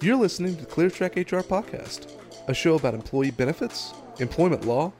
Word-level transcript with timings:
You're 0.00 0.14
listening 0.14 0.56
to 0.58 0.64
ClearTrack 0.64 1.16
HR 1.16 1.42
Podcast, 1.42 2.12
a 2.46 2.54
show 2.54 2.76
about 2.76 2.94
employee 2.94 3.32
benefits, 3.32 3.92
employment 4.20 4.64
law, 4.64 4.92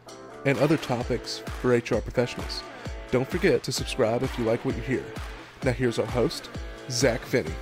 and 0.44 0.58
other 0.58 0.76
topics 0.76 1.39
for 1.60 1.68
HR 1.68 2.00
professionals. 2.00 2.65
Don't 3.13 3.29
forget 3.31 3.63
to 3.63 3.71
subscribe 3.71 4.25
if 4.25 4.37
you 4.37 4.45
like 4.45 4.65
what 4.65 4.75
you 4.75 4.83
hear. 4.83 5.05
Now, 5.63 5.71
here's 5.71 6.00
our 6.00 6.07
host, 6.07 6.50
Zach 6.91 7.21
Finney. 7.21 7.55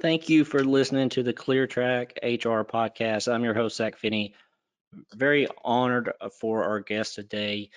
Thank 0.00 0.28
you 0.28 0.44
for 0.44 0.62
listening 0.62 1.08
to 1.08 1.24
the 1.24 1.34
ClearTrack 1.34 2.12
HR 2.22 2.62
Podcast. 2.62 3.26
I'm 3.26 3.42
your 3.42 3.54
host, 3.54 3.76
Zach 3.76 3.98
Finney. 3.98 4.34
Very 5.16 5.48
honored 5.64 6.12
for 6.30 6.62
our 6.62 6.78
guest 6.78 7.16
today. 7.16 7.70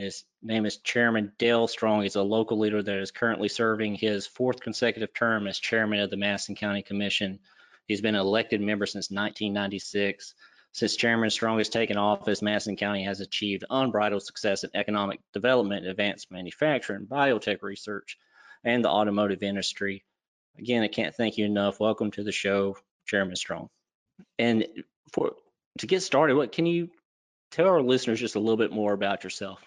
His 0.00 0.24
name 0.40 0.64
is 0.64 0.78
Chairman 0.78 1.32
Dale 1.36 1.68
Strong. 1.68 2.04
He's 2.04 2.16
a 2.16 2.22
local 2.22 2.58
leader 2.58 2.82
that 2.82 2.98
is 3.00 3.10
currently 3.10 3.48
serving 3.48 3.96
his 3.96 4.26
fourth 4.26 4.58
consecutive 4.58 5.12
term 5.12 5.46
as 5.46 5.58
chairman 5.58 6.00
of 6.00 6.08
the 6.08 6.16
Madison 6.16 6.54
County 6.54 6.80
Commission. 6.80 7.38
He's 7.86 8.00
been 8.00 8.14
an 8.14 8.22
elected 8.22 8.62
member 8.62 8.86
since 8.86 9.10
1996. 9.10 10.34
Since 10.72 10.96
Chairman 10.96 11.28
Strong 11.28 11.58
has 11.58 11.68
taken 11.68 11.98
office, 11.98 12.40
Madison 12.40 12.76
County 12.76 13.04
has 13.04 13.20
achieved 13.20 13.66
unbridled 13.68 14.22
success 14.22 14.64
in 14.64 14.70
economic 14.72 15.20
development, 15.34 15.84
advanced 15.84 16.30
manufacturing, 16.30 17.04
biotech 17.04 17.60
research, 17.60 18.16
and 18.64 18.82
the 18.82 18.88
automotive 18.88 19.42
industry. 19.42 20.02
Again, 20.58 20.82
I 20.82 20.88
can't 20.88 21.14
thank 21.14 21.36
you 21.36 21.44
enough. 21.44 21.78
Welcome 21.78 22.10
to 22.12 22.24
the 22.24 22.32
show, 22.32 22.78
Chairman 23.04 23.36
Strong. 23.36 23.68
And 24.38 24.66
for 25.12 25.32
to 25.80 25.86
get 25.86 26.00
started, 26.00 26.36
what 26.36 26.52
can 26.52 26.64
you 26.64 26.88
tell 27.50 27.68
our 27.68 27.82
listeners 27.82 28.18
just 28.18 28.36
a 28.36 28.40
little 28.40 28.56
bit 28.56 28.72
more 28.72 28.94
about 28.94 29.24
yourself? 29.24 29.60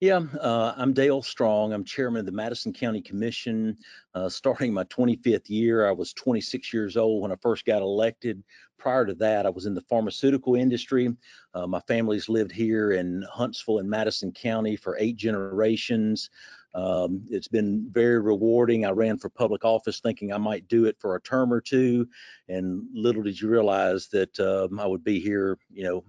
Yeah, 0.00 0.22
uh, 0.40 0.72
I'm 0.78 0.94
Dale 0.94 1.20
Strong. 1.20 1.74
I'm 1.74 1.84
chairman 1.84 2.20
of 2.20 2.26
the 2.26 2.32
Madison 2.32 2.72
County 2.72 3.02
Commission. 3.02 3.76
Uh, 4.14 4.30
starting 4.30 4.72
my 4.72 4.84
25th 4.84 5.50
year, 5.50 5.86
I 5.86 5.92
was 5.92 6.14
26 6.14 6.72
years 6.72 6.96
old 6.96 7.20
when 7.20 7.30
I 7.30 7.36
first 7.42 7.66
got 7.66 7.82
elected. 7.82 8.42
Prior 8.78 9.04
to 9.04 9.12
that, 9.16 9.44
I 9.44 9.50
was 9.50 9.66
in 9.66 9.74
the 9.74 9.82
pharmaceutical 9.82 10.54
industry. 10.54 11.14
Uh, 11.52 11.66
my 11.66 11.80
family's 11.80 12.30
lived 12.30 12.50
here 12.50 12.92
in 12.92 13.26
Huntsville 13.30 13.80
and 13.80 13.90
Madison 13.90 14.32
County 14.32 14.74
for 14.74 14.96
eight 14.98 15.16
generations. 15.16 16.30
Um, 16.74 17.22
it's 17.28 17.48
been 17.48 17.86
very 17.90 18.20
rewarding. 18.20 18.86
I 18.86 18.92
ran 18.92 19.18
for 19.18 19.28
public 19.28 19.66
office 19.66 20.00
thinking 20.00 20.32
I 20.32 20.38
might 20.38 20.66
do 20.68 20.86
it 20.86 20.96
for 20.98 21.14
a 21.14 21.20
term 21.20 21.52
or 21.52 21.60
two, 21.60 22.08
and 22.48 22.86
little 22.94 23.22
did 23.22 23.38
you 23.38 23.50
realize 23.50 24.08
that 24.12 24.40
um, 24.40 24.80
I 24.80 24.86
would 24.86 25.04
be 25.04 25.20
here, 25.20 25.58
you 25.70 25.84
know, 25.84 26.04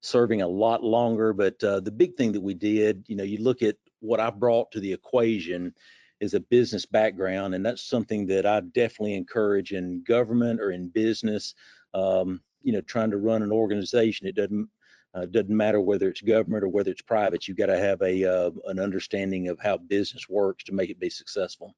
serving 0.00 0.42
a 0.42 0.48
lot 0.48 0.82
longer. 0.82 1.32
But 1.32 1.62
uh, 1.62 1.80
the 1.80 1.90
big 1.90 2.16
thing 2.16 2.32
that 2.32 2.40
we 2.40 2.54
did, 2.54 3.04
you 3.08 3.16
know, 3.16 3.24
you 3.24 3.38
look 3.38 3.62
at 3.62 3.76
what 4.00 4.20
I 4.20 4.30
brought 4.30 4.70
to 4.72 4.80
the 4.80 4.92
equation 4.92 5.74
is 6.20 6.34
a 6.34 6.40
business 6.40 6.84
background, 6.84 7.54
and 7.54 7.64
that's 7.64 7.82
something 7.82 8.26
that 8.26 8.44
I 8.46 8.60
definitely 8.60 9.14
encourage 9.14 9.72
in 9.72 10.02
government 10.02 10.60
or 10.60 10.70
in 10.70 10.88
business. 10.88 11.54
Um, 11.94 12.40
you 12.62 12.72
know, 12.72 12.80
trying 12.80 13.10
to 13.10 13.18
run 13.18 13.42
an 13.42 13.52
organization, 13.52 14.26
it 14.26 14.34
doesn't 14.34 14.68
uh, 15.14 15.26
doesn't 15.26 15.48
matter 15.48 15.80
whether 15.80 16.08
it's 16.08 16.20
government 16.20 16.64
or 16.64 16.68
whether 16.68 16.90
it's 16.90 17.02
private. 17.02 17.48
You've 17.48 17.56
got 17.56 17.66
to 17.66 17.78
have 17.78 18.02
a 18.02 18.24
uh, 18.24 18.50
an 18.66 18.78
understanding 18.78 19.48
of 19.48 19.58
how 19.60 19.76
business 19.76 20.28
works 20.28 20.64
to 20.64 20.72
make 20.72 20.90
it 20.90 21.00
be 21.00 21.10
successful. 21.10 21.74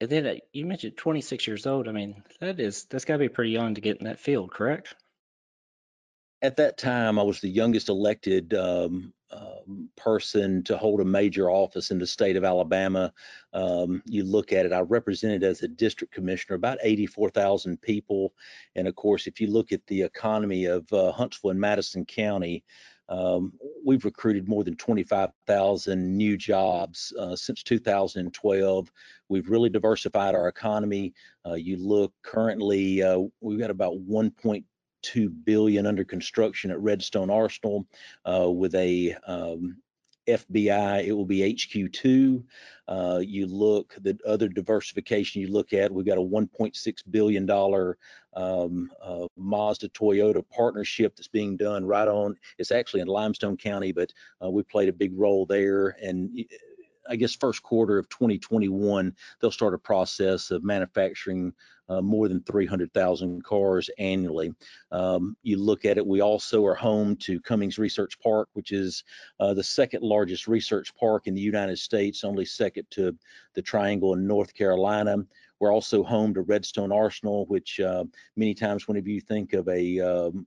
And 0.00 0.08
then 0.08 0.26
uh, 0.26 0.34
you 0.52 0.64
mentioned 0.66 0.96
26 0.96 1.46
years 1.46 1.66
old. 1.66 1.88
I 1.88 1.92
mean, 1.92 2.22
that 2.40 2.60
is 2.60 2.84
that's 2.84 3.04
got 3.04 3.14
to 3.14 3.18
be 3.18 3.28
pretty 3.28 3.50
young 3.50 3.74
to 3.74 3.80
get 3.80 3.98
in 3.98 4.04
that 4.04 4.20
field, 4.20 4.52
correct? 4.52 4.94
At 6.42 6.56
that 6.56 6.78
time, 6.78 7.18
I 7.18 7.22
was 7.22 7.40
the 7.40 7.48
youngest 7.48 7.88
elected 7.88 8.54
um, 8.54 9.12
um, 9.30 9.88
person 9.96 10.62
to 10.64 10.76
hold 10.76 11.00
a 11.00 11.04
major 11.04 11.50
office 11.50 11.90
in 11.90 11.98
the 11.98 12.06
state 12.06 12.36
of 12.36 12.44
Alabama. 12.44 13.12
Um, 13.52 14.02
you 14.06 14.24
look 14.24 14.52
at 14.52 14.66
it, 14.66 14.72
I 14.72 14.80
represented 14.80 15.42
as 15.42 15.62
a 15.62 15.68
district 15.68 16.14
commissioner 16.14 16.56
about 16.56 16.78
84,000 16.82 17.80
people. 17.82 18.32
And 18.74 18.88
of 18.88 18.96
course, 18.96 19.26
if 19.26 19.40
you 19.40 19.48
look 19.48 19.70
at 19.70 19.86
the 19.86 20.02
economy 20.02 20.64
of 20.64 20.90
uh, 20.92 21.12
Huntsville 21.12 21.50
and 21.50 21.60
Madison 21.60 22.06
County, 22.06 22.64
um, 23.10 23.52
we've 23.84 24.04
recruited 24.04 24.48
more 24.48 24.62
than 24.62 24.76
25,000 24.76 26.16
new 26.16 26.36
jobs 26.36 27.12
uh, 27.18 27.34
since 27.34 27.62
2012. 27.64 28.92
We've 29.28 29.50
really 29.50 29.68
diversified 29.68 30.36
our 30.36 30.46
economy. 30.46 31.12
Uh, 31.44 31.54
you 31.54 31.76
look 31.76 32.12
currently, 32.22 33.02
uh, 33.02 33.18
we've 33.40 33.58
got 33.58 33.70
about 33.70 33.94
1.2 33.94 34.64
two 35.02 35.28
billion 35.30 35.86
under 35.86 36.04
construction 36.04 36.70
at 36.70 36.80
Redstone 36.80 37.30
Arsenal 37.30 37.86
uh, 38.24 38.50
with 38.50 38.74
a 38.74 39.14
um, 39.26 39.76
FBI, 40.28 41.04
it 41.04 41.12
will 41.12 41.24
be 41.24 41.54
HQ2. 41.54 42.42
Uh, 42.88 43.20
you 43.24 43.46
look 43.46 43.94
the 44.00 44.18
other 44.26 44.48
diversification 44.48 45.40
you 45.40 45.48
look 45.48 45.72
at, 45.72 45.92
we've 45.92 46.06
got 46.06 46.18
a 46.18 46.20
1.6 46.20 47.02
billion 47.10 47.46
dollar 47.46 47.98
um, 48.34 48.90
uh, 49.02 49.26
Mazda 49.36 49.88
Toyota 49.90 50.44
partnership 50.50 51.16
that's 51.16 51.28
being 51.28 51.56
done 51.56 51.84
right 51.84 52.08
on. 52.08 52.36
It's 52.58 52.70
actually 52.70 53.00
in 53.00 53.08
Limestone 53.08 53.56
County, 53.56 53.92
but 53.92 54.12
uh, 54.42 54.50
we 54.50 54.62
played 54.62 54.88
a 54.88 54.92
big 54.92 55.18
role 55.18 55.46
there. 55.46 55.96
And 56.02 56.44
I 57.10 57.16
guess 57.16 57.34
first 57.34 57.62
quarter 57.62 57.98
of 57.98 58.08
2021, 58.08 59.14
they'll 59.40 59.50
start 59.50 59.74
a 59.74 59.78
process 59.78 60.52
of 60.52 60.62
manufacturing 60.62 61.52
uh, 61.88 62.00
more 62.00 62.28
than 62.28 62.40
300,000 62.42 63.42
cars 63.42 63.90
annually. 63.98 64.54
Um, 64.92 65.36
you 65.42 65.56
look 65.56 65.84
at 65.84 65.98
it, 65.98 66.06
we 66.06 66.20
also 66.20 66.64
are 66.64 66.74
home 66.74 67.16
to 67.16 67.40
Cummings 67.40 67.78
Research 67.78 68.16
Park, 68.20 68.48
which 68.52 68.70
is 68.70 69.02
uh, 69.40 69.52
the 69.54 69.64
second 69.64 70.04
largest 70.04 70.46
research 70.46 70.94
park 70.94 71.26
in 71.26 71.34
the 71.34 71.40
United 71.40 71.80
States, 71.80 72.22
only 72.22 72.44
second 72.44 72.86
to 72.90 73.16
the 73.54 73.62
Triangle 73.62 74.14
in 74.14 74.24
North 74.24 74.54
Carolina. 74.54 75.16
We're 75.60 75.72
also 75.72 76.02
home 76.02 76.32
to 76.34 76.40
Redstone 76.40 76.90
Arsenal, 76.90 77.44
which 77.46 77.80
uh, 77.80 78.04
many 78.34 78.54
times 78.54 78.88
whenever 78.88 79.10
you 79.10 79.20
think 79.20 79.52
of 79.52 79.68
a 79.68 80.00
um, 80.00 80.46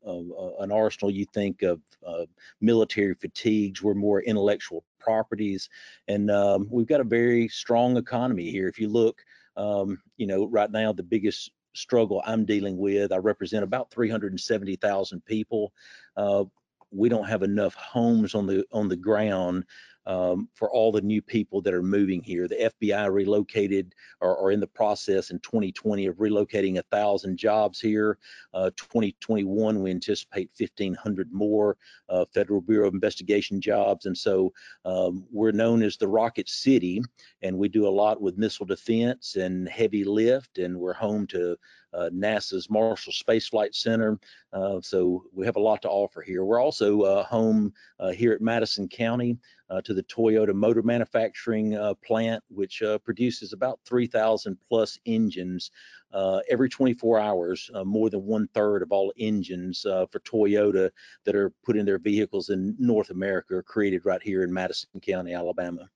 an 0.59 0.71
arsenal, 0.71 1.11
you 1.11 1.25
think 1.33 1.61
of 1.61 1.79
uh, 2.05 2.25
military 2.61 3.13
fatigues. 3.13 3.83
We're 3.83 3.93
more 3.93 4.21
intellectual 4.21 4.83
properties, 4.99 5.69
and 6.07 6.31
um, 6.31 6.67
we've 6.71 6.87
got 6.87 6.99
a 6.99 7.05
very 7.05 7.47
strong 7.47 7.95
economy 7.97 8.49
here. 8.49 8.67
If 8.67 8.79
you 8.79 8.89
look, 8.89 9.23
um, 9.55 10.01
you 10.17 10.25
know, 10.25 10.47
right 10.47 10.71
now 10.71 10.91
the 10.91 11.03
biggest 11.03 11.51
struggle 11.75 12.23
I'm 12.25 12.45
dealing 12.45 12.77
with, 12.77 13.11
I 13.11 13.17
represent 13.17 13.63
about 13.63 13.91
370,000 13.91 15.25
people. 15.25 15.73
Uh, 16.17 16.45
we 16.93 17.09
don't 17.09 17.27
have 17.27 17.43
enough 17.43 17.73
homes 17.75 18.35
on 18.35 18.45
the 18.45 18.65
on 18.71 18.87
the 18.87 18.95
ground 18.95 19.65
um, 20.05 20.49
for 20.53 20.71
all 20.71 20.91
the 20.91 21.01
new 21.01 21.21
people 21.21 21.61
that 21.61 21.73
are 21.73 21.83
moving 21.83 22.21
here. 22.21 22.47
The 22.47 22.71
FBI 22.81 23.11
relocated 23.11 23.93
or 24.21 24.37
are 24.37 24.51
in 24.51 24.59
the 24.59 24.67
process 24.67 25.29
in 25.29 25.39
2020 25.39 26.07
of 26.07 26.17
relocating 26.17 26.77
a 26.77 26.83
thousand 26.83 27.37
jobs 27.37 27.79
here. 27.79 28.17
Uh, 28.53 28.69
2021, 28.75 29.81
we 29.81 29.91
anticipate 29.91 30.51
1,500 30.57 31.31
more 31.31 31.77
uh, 32.09 32.25
Federal 32.33 32.61
Bureau 32.61 32.87
of 32.87 32.93
Investigation 32.93 33.61
jobs. 33.61 34.05
And 34.05 34.17
so 34.17 34.51
um, 34.85 35.25
we're 35.31 35.51
known 35.51 35.81
as 35.83 35.97
the 35.97 36.07
Rocket 36.07 36.49
City, 36.49 37.01
and 37.41 37.57
we 37.57 37.69
do 37.69 37.87
a 37.87 37.89
lot 37.89 38.21
with 38.21 38.37
missile 38.37 38.65
defense 38.65 39.35
and 39.35 39.69
heavy 39.69 40.03
lift, 40.03 40.57
and 40.57 40.77
we're 40.77 40.93
home 40.93 41.27
to 41.27 41.57
NASA's 41.93 42.69
Marshall 42.69 43.13
Space 43.13 43.47
Flight 43.47 43.75
Center. 43.75 44.19
Uh, 44.51 44.79
so 44.81 45.23
we 45.33 45.45
have 45.45 45.55
a 45.55 45.61
lot 45.61 45.81
to 45.81 45.89
offer 45.89 46.21
here. 46.21 46.43
We're 46.43 46.61
also 46.61 47.01
uh, 47.01 47.23
home 47.23 47.73
uh, 47.99 48.11
here 48.11 48.33
at 48.33 48.41
Madison 48.41 48.87
County 48.87 49.37
uh, 49.69 49.81
to 49.81 49.93
the 49.93 50.03
Toyota 50.03 50.53
motor 50.53 50.83
manufacturing 50.83 51.75
uh, 51.75 51.95
plant, 51.95 52.43
which 52.49 52.81
uh, 52.81 52.99
produces 52.99 53.53
about 53.53 53.79
3,000 53.85 54.57
plus 54.69 54.99
engines 55.05 55.71
uh, 56.13 56.41
every 56.49 56.69
24 56.69 57.19
hours. 57.19 57.71
Uh, 57.73 57.83
more 57.83 58.09
than 58.09 58.23
one 58.23 58.47
third 58.53 58.83
of 58.83 58.91
all 58.91 59.11
engines 59.17 59.85
uh, 59.85 60.05
for 60.11 60.19
Toyota 60.19 60.91
that 61.23 61.35
are 61.35 61.51
put 61.65 61.75
in 61.75 61.85
their 61.85 61.97
vehicles 61.97 62.49
in 62.49 62.75
North 62.77 63.09
America 63.09 63.55
are 63.55 63.63
created 63.63 64.05
right 64.05 64.21
here 64.21 64.43
in 64.43 64.53
Madison 64.53 64.99
County, 65.01 65.33
Alabama. 65.33 65.89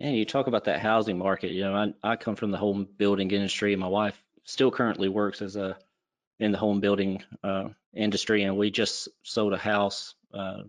And 0.00 0.16
you 0.16 0.24
talk 0.24 0.46
about 0.46 0.64
that 0.64 0.80
housing 0.80 1.18
market. 1.18 1.50
You 1.50 1.64
know, 1.64 1.74
I, 2.02 2.12
I 2.12 2.16
come 2.16 2.36
from 2.36 2.50
the 2.50 2.56
home 2.56 2.88
building 2.96 3.30
industry. 3.30 3.76
My 3.76 3.86
wife 3.86 4.18
still 4.50 4.70
currently 4.70 5.08
works 5.08 5.42
as 5.42 5.56
a 5.56 5.78
in 6.38 6.52
the 6.52 6.58
home 6.58 6.80
building 6.80 7.22
industry, 7.94 8.42
and 8.42 8.56
we 8.56 8.70
just 8.70 9.08
sold 9.22 9.52
a 9.52 9.58
house 9.58 10.14
uh, 10.34 10.62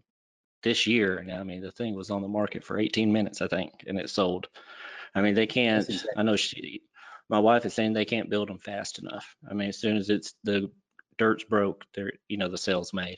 this 0.64 0.86
year. 0.86 1.18
And 1.18 1.32
I 1.32 1.44
mean, 1.44 1.62
the 1.62 1.72
thing 1.72 1.96
was 1.96 2.12
on 2.12 2.22
the 2.22 2.28
market 2.28 2.64
for 2.64 2.78
18 2.78 3.12
minutes, 3.12 3.42
I 3.42 3.48
think, 3.48 3.86
and 3.88 3.98
it 3.98 4.10
sold. 4.10 4.48
I 5.16 5.22
mean, 5.22 5.34
they 5.34 5.48
can't. 5.48 5.88
Exactly. 5.88 6.12
I 6.16 6.24
know 6.24 6.36
she, 6.36 6.82
my 7.30 7.40
wife 7.40 7.66
is 7.66 7.74
saying 7.74 7.94
they 7.94 8.06
can't 8.06 8.30
build 8.30 8.50
them 8.50 8.60
fast 8.60 9.00
enough. 9.00 9.36
I 9.50 9.54
mean, 9.54 9.70
as 9.70 9.80
soon 9.80 9.98
as 9.98 10.10
it's 10.10 10.36
the 10.44 10.70
dirt's 11.18 11.44
broke, 11.44 11.86
they're 11.96 12.14
you 12.28 12.38
know 12.38 12.50
the 12.50 12.58
sale's 12.58 12.94
made. 12.94 13.18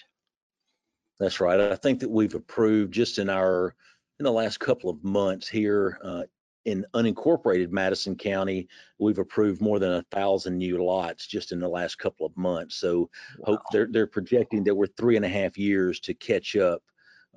That's 1.19 1.39
right. 1.39 1.59
I 1.59 1.75
think 1.75 1.99
that 1.99 2.09
we've 2.09 2.35
approved 2.35 2.93
just 2.93 3.19
in 3.19 3.29
our 3.29 3.75
in 4.19 4.23
the 4.23 4.31
last 4.31 4.59
couple 4.59 4.89
of 4.89 5.03
months 5.03 5.47
here 5.47 5.99
uh, 6.03 6.23
in 6.65 6.85
unincorporated 6.93 7.71
Madison 7.71 8.15
County, 8.15 8.67
we've 8.97 9.19
approved 9.19 9.61
more 9.61 9.79
than 9.79 9.93
a 9.93 10.05
thousand 10.11 10.57
new 10.57 10.83
lots 10.83 11.27
just 11.27 11.51
in 11.51 11.59
the 11.59 11.67
last 11.67 11.97
couple 11.97 12.25
of 12.25 12.35
months. 12.37 12.75
So 12.75 13.09
wow. 13.39 13.45
hope 13.45 13.61
they're 13.71 13.87
they're 13.89 14.07
projecting 14.07 14.63
that 14.63 14.75
we're 14.75 14.87
three 14.87 15.15
and 15.15 15.25
a 15.25 15.29
half 15.29 15.57
years 15.57 15.99
to 16.01 16.13
catch 16.13 16.55
up 16.55 16.81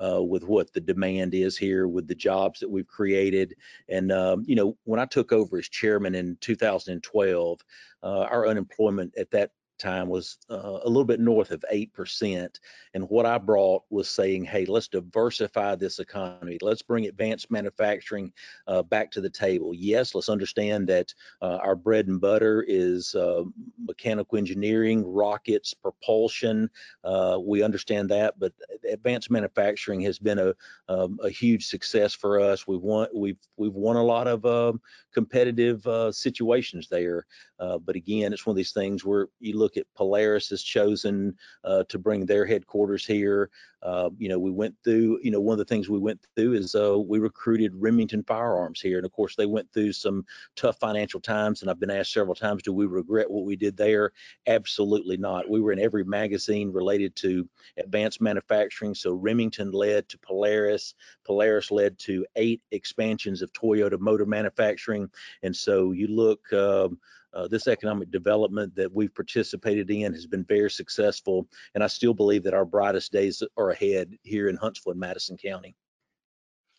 uh, 0.03 0.23
with 0.23 0.45
what 0.45 0.73
the 0.73 0.81
demand 0.81 1.35
is 1.35 1.57
here, 1.57 1.89
with 1.89 2.07
the 2.07 2.15
jobs 2.15 2.61
that 2.61 2.71
we've 2.71 2.87
created. 2.87 3.55
And, 3.89 4.13
um, 4.13 4.45
you 4.47 4.55
know, 4.55 4.77
when 4.85 5.01
I 5.01 5.07
took 5.07 5.33
over 5.33 5.59
as 5.59 5.69
chairman 5.69 6.15
in 6.15 6.37
2012, 6.41 7.61
uh, 8.03 8.07
our 8.07 8.47
unemployment 8.47 9.15
at 9.17 9.31
that 9.31 9.51
time 9.79 10.09
was 10.09 10.39
uh, 10.51 10.79
a 10.83 10.89
little 10.89 11.05
bit 11.05 11.21
north 11.21 11.51
of 11.51 11.65
8%. 11.73 12.59
And 12.95 13.09
what 13.11 13.27
I 13.27 13.39
brought 13.39 13.83
was 13.91 14.09
saying, 14.09 14.45
hey, 14.45 14.65
let's 14.65 14.89
diversify 14.89 15.75
this 15.75 15.99
economy. 15.99 16.59
Let's 16.63 16.83
bring 16.83 17.07
advanced 17.07 17.51
manufacturing 17.51 18.33
uh, 18.67 18.83
back 18.83 19.11
to 19.13 19.21
the 19.21 19.31
table. 19.31 19.75
Yes, 19.75 20.15
let's 20.15 20.29
understand 20.29 20.89
that 20.89 21.13
uh, 21.43 21.59
our 21.63 21.77
bread 21.77 22.07
and 22.07 22.21
butter 22.21 22.65
is 22.67 23.15
uh, 23.15 23.43
mechanical 23.79 24.39
engineering, 24.39 25.05
rockets, 25.07 25.75
propulsion. 25.75 26.71
Uh, 27.05 27.39
we 27.45 27.63
understand 27.63 28.09
that, 28.11 28.39
but 28.39 28.53
advanced 28.91 29.31
manufacturing 29.31 30.01
has 30.01 30.19
been 30.19 30.39
a, 30.39 30.55
um, 30.89 31.19
a 31.23 31.29
huge 31.29 31.67
success 31.67 32.15
for 32.15 32.41
us. 32.41 32.67
We've 32.67 32.81
won, 32.81 33.09
we've, 33.15 33.39
we've 33.57 33.75
won 33.75 33.97
a 33.97 34.03
lot 34.03 34.27
of 34.27 34.45
um, 34.47 34.81
competitive 35.13 35.87
uh, 35.87 36.13
situations 36.13 36.89
there. 36.89 37.27
but 37.59 37.97
again, 37.97 38.33
it's 38.33 38.47
one 38.47 38.53
of 38.53 38.57
these 38.57 38.73
things 38.73 39.05
where 39.05 39.29
you 39.41 39.59
look 39.59 39.66
look 39.67 39.77
at 39.77 39.93
Polaris 39.97 40.49
has 40.51 40.63
chosen 40.63 41.35
uh, 41.65 41.83
to 41.89 41.99
bring 41.99 42.25
their 42.25 42.47
headquarters 42.47 43.05
here. 43.05 43.51
Uh, 43.83 44.11
you 44.17 44.29
know, 44.29 44.39
we 44.39 44.53
went 44.53 44.75
through, 44.85 45.19
you 45.23 45.31
know, 45.33 45.41
one 45.41 45.55
of 45.55 45.59
the 45.59 45.65
things 45.65 45.89
we 45.89 45.99
went 45.99 46.21
through 46.37 46.53
is 46.53 46.77
uh, 46.77 46.97
we 46.97 47.19
recruited 47.19 47.73
Remington 47.75 48.23
Firearms 48.23 48.81
here. 48.81 48.97
And 48.99 49.05
of 49.05 49.11
course, 49.11 49.35
they 49.35 49.47
went 49.47 49.73
through 49.73 49.93
some 49.93 50.25
tough 50.55 50.79
financial 50.79 51.21
times. 51.21 51.63
And 51.63 51.71
I've 51.71 51.81
been 51.81 51.91
asked 51.91 52.13
several 52.13 52.37
times, 52.37 52.63
do 52.63 52.73
we 52.73 52.87
regret 52.87 53.29
what 53.29 53.45
we 53.45 53.57
did 53.57 53.77
there? 53.77 54.13
Absolutely 54.47 55.17
not. 55.17 55.51
We 55.51 55.61
were 55.61 55.73
in 55.73 55.81
every 55.81 56.05
magazine 56.05 56.73
related 56.73 57.17
to 57.17 57.49
advanced 57.77 58.21
manufacturing. 58.21 58.95
So 58.95 59.15
Remington 59.15 59.73
led 59.73 60.09
to 60.11 60.19
Polaris. 60.19 60.95
Polaris 61.25 61.73
led 61.73 61.99
to 62.01 62.25
eight 62.37 62.63
expansions 62.71 63.43
of 63.43 63.53
Toyota 63.53 63.99
motor 63.99 64.27
manufacturing. 64.27 65.11
And 65.43 65.55
so 65.55 65.91
you 65.91 66.07
look, 66.07 66.53
um, 66.53 66.99
uh, 67.37 67.47
this 67.47 67.69
economic 67.69 68.11
development 68.11 68.75
that 68.75 68.93
we've 68.93 69.15
participated 69.15 69.91
in 69.91 70.13
has 70.15 70.27
been 70.27 70.45
very 70.45 70.71
successful, 70.71 71.47
and 71.75 71.85
I 71.85 71.87
still 71.87 72.15
believe 72.15 72.43
that 72.45 72.55
our 72.55 72.65
brightest 72.65 73.13
days 73.13 73.43
are 73.59 73.71
ahead 73.71 74.17
here 74.23 74.49
in 74.49 74.57
Huntsville 74.57 74.93
and 74.93 75.01
Madison 75.01 75.37
County. 75.37 75.77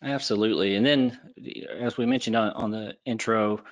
Absolutely. 0.02 0.74
And 0.74 0.84
then, 0.84 1.18
as 1.80 1.96
we 1.96 2.06
mentioned 2.06 2.36
on, 2.36 2.50
on 2.52 2.70
the 2.70 2.96
intro, 3.04 3.62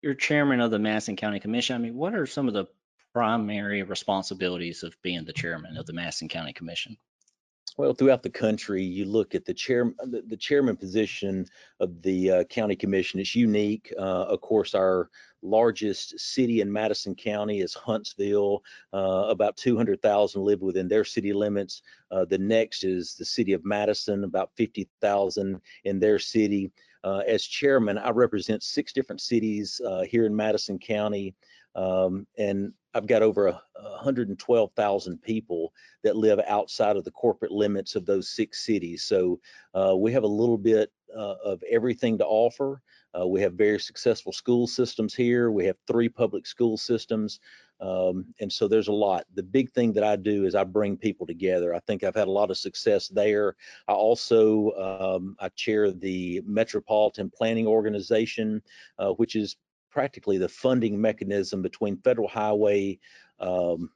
you're 0.00 0.14
chairman 0.14 0.60
of 0.60 0.70
the 0.70 0.78
Madison 0.78 1.16
County 1.16 1.40
Commission. 1.40 1.74
I 1.74 1.78
mean, 1.78 1.96
what 1.96 2.14
are 2.14 2.26
some 2.26 2.48
of 2.48 2.54
the 2.54 2.66
primary 3.12 3.82
responsibilities 3.82 4.84
of 4.84 4.94
being 5.02 5.24
the 5.24 5.32
chairman 5.32 5.76
of 5.76 5.86
the 5.86 5.92
Madison 5.92 6.28
County 6.28 6.52
Commission? 6.52 6.96
Well, 7.76 7.94
throughout 7.94 8.22
the 8.22 8.30
country, 8.30 8.82
you 8.82 9.04
look 9.04 9.34
at 9.34 9.44
the 9.44 9.54
chair, 9.54 9.92
the, 9.98 10.22
the 10.26 10.36
chairman 10.36 10.76
position 10.76 11.46
of 11.80 12.02
the 12.02 12.30
uh, 12.30 12.44
county 12.44 12.76
commission. 12.76 13.20
It's 13.20 13.34
unique. 13.34 13.92
Uh, 13.98 14.24
of 14.24 14.40
course, 14.40 14.74
our 14.74 15.10
largest 15.42 16.18
city 16.18 16.60
in 16.60 16.72
Madison 16.72 17.14
County 17.14 17.60
is 17.60 17.74
Huntsville. 17.74 18.62
Uh, 18.92 19.26
about 19.28 19.56
200,000 19.56 20.42
live 20.42 20.62
within 20.62 20.88
their 20.88 21.04
city 21.04 21.32
limits. 21.32 21.82
Uh, 22.10 22.24
the 22.24 22.38
next 22.38 22.84
is 22.84 23.14
the 23.14 23.24
city 23.24 23.52
of 23.52 23.64
Madison, 23.64 24.24
about 24.24 24.50
50,000 24.56 25.60
in 25.84 26.00
their 26.00 26.18
city. 26.18 26.70
Uh, 27.04 27.22
as 27.26 27.44
chairman, 27.44 27.98
I 27.98 28.10
represent 28.10 28.62
six 28.62 28.92
different 28.92 29.20
cities 29.20 29.80
uh, 29.86 30.02
here 30.02 30.26
in 30.26 30.34
Madison 30.34 30.78
County. 30.78 31.34
Um, 31.74 32.26
and 32.36 32.72
I've 32.94 33.06
got 33.06 33.22
over 33.22 33.48
a, 33.48 33.62
112,000 33.74 35.22
people 35.22 35.72
that 36.02 36.16
live 36.16 36.40
outside 36.46 36.96
of 36.96 37.04
the 37.04 37.10
corporate 37.10 37.52
limits 37.52 37.94
of 37.94 38.06
those 38.06 38.30
six 38.30 38.64
cities. 38.64 39.04
So 39.04 39.40
uh, 39.74 39.94
we 39.96 40.12
have 40.12 40.24
a 40.24 40.26
little 40.28 40.58
bit 40.58 40.90
uh, 41.16 41.36
of 41.44 41.62
everything 41.70 42.18
to 42.18 42.26
offer. 42.26 42.82
Uh, 43.18 43.26
we 43.26 43.40
have 43.40 43.54
very 43.54 43.80
successful 43.80 44.32
school 44.32 44.66
systems 44.66 45.14
here. 45.14 45.50
We 45.50 45.64
have 45.66 45.76
three 45.86 46.08
public 46.08 46.46
school 46.46 46.76
systems. 46.76 47.40
Um, 47.80 48.26
and 48.40 48.52
so 48.52 48.66
there's 48.66 48.88
a 48.88 48.92
lot. 48.92 49.24
The 49.34 49.42
big 49.42 49.70
thing 49.70 49.92
that 49.92 50.04
I 50.04 50.16
do 50.16 50.44
is 50.44 50.54
I 50.54 50.64
bring 50.64 50.96
people 50.96 51.26
together. 51.26 51.74
I 51.74 51.80
think 51.80 52.02
I've 52.02 52.14
had 52.14 52.28
a 52.28 52.32
lot 52.32 52.50
of 52.50 52.58
success 52.58 53.08
there. 53.08 53.54
I 53.86 53.92
also 53.92 54.72
um, 54.72 55.36
I 55.38 55.48
chair 55.50 55.92
the 55.92 56.42
Metropolitan 56.44 57.30
Planning 57.30 57.66
Organization, 57.66 58.62
uh, 58.98 59.10
which 59.10 59.36
is 59.36 59.56
practically 59.90 60.38
the 60.38 60.48
funding 60.48 61.00
mechanism 61.00 61.62
between 61.62 61.96
federal 61.98 62.28
highway, 62.28 62.98
um, 63.40 63.90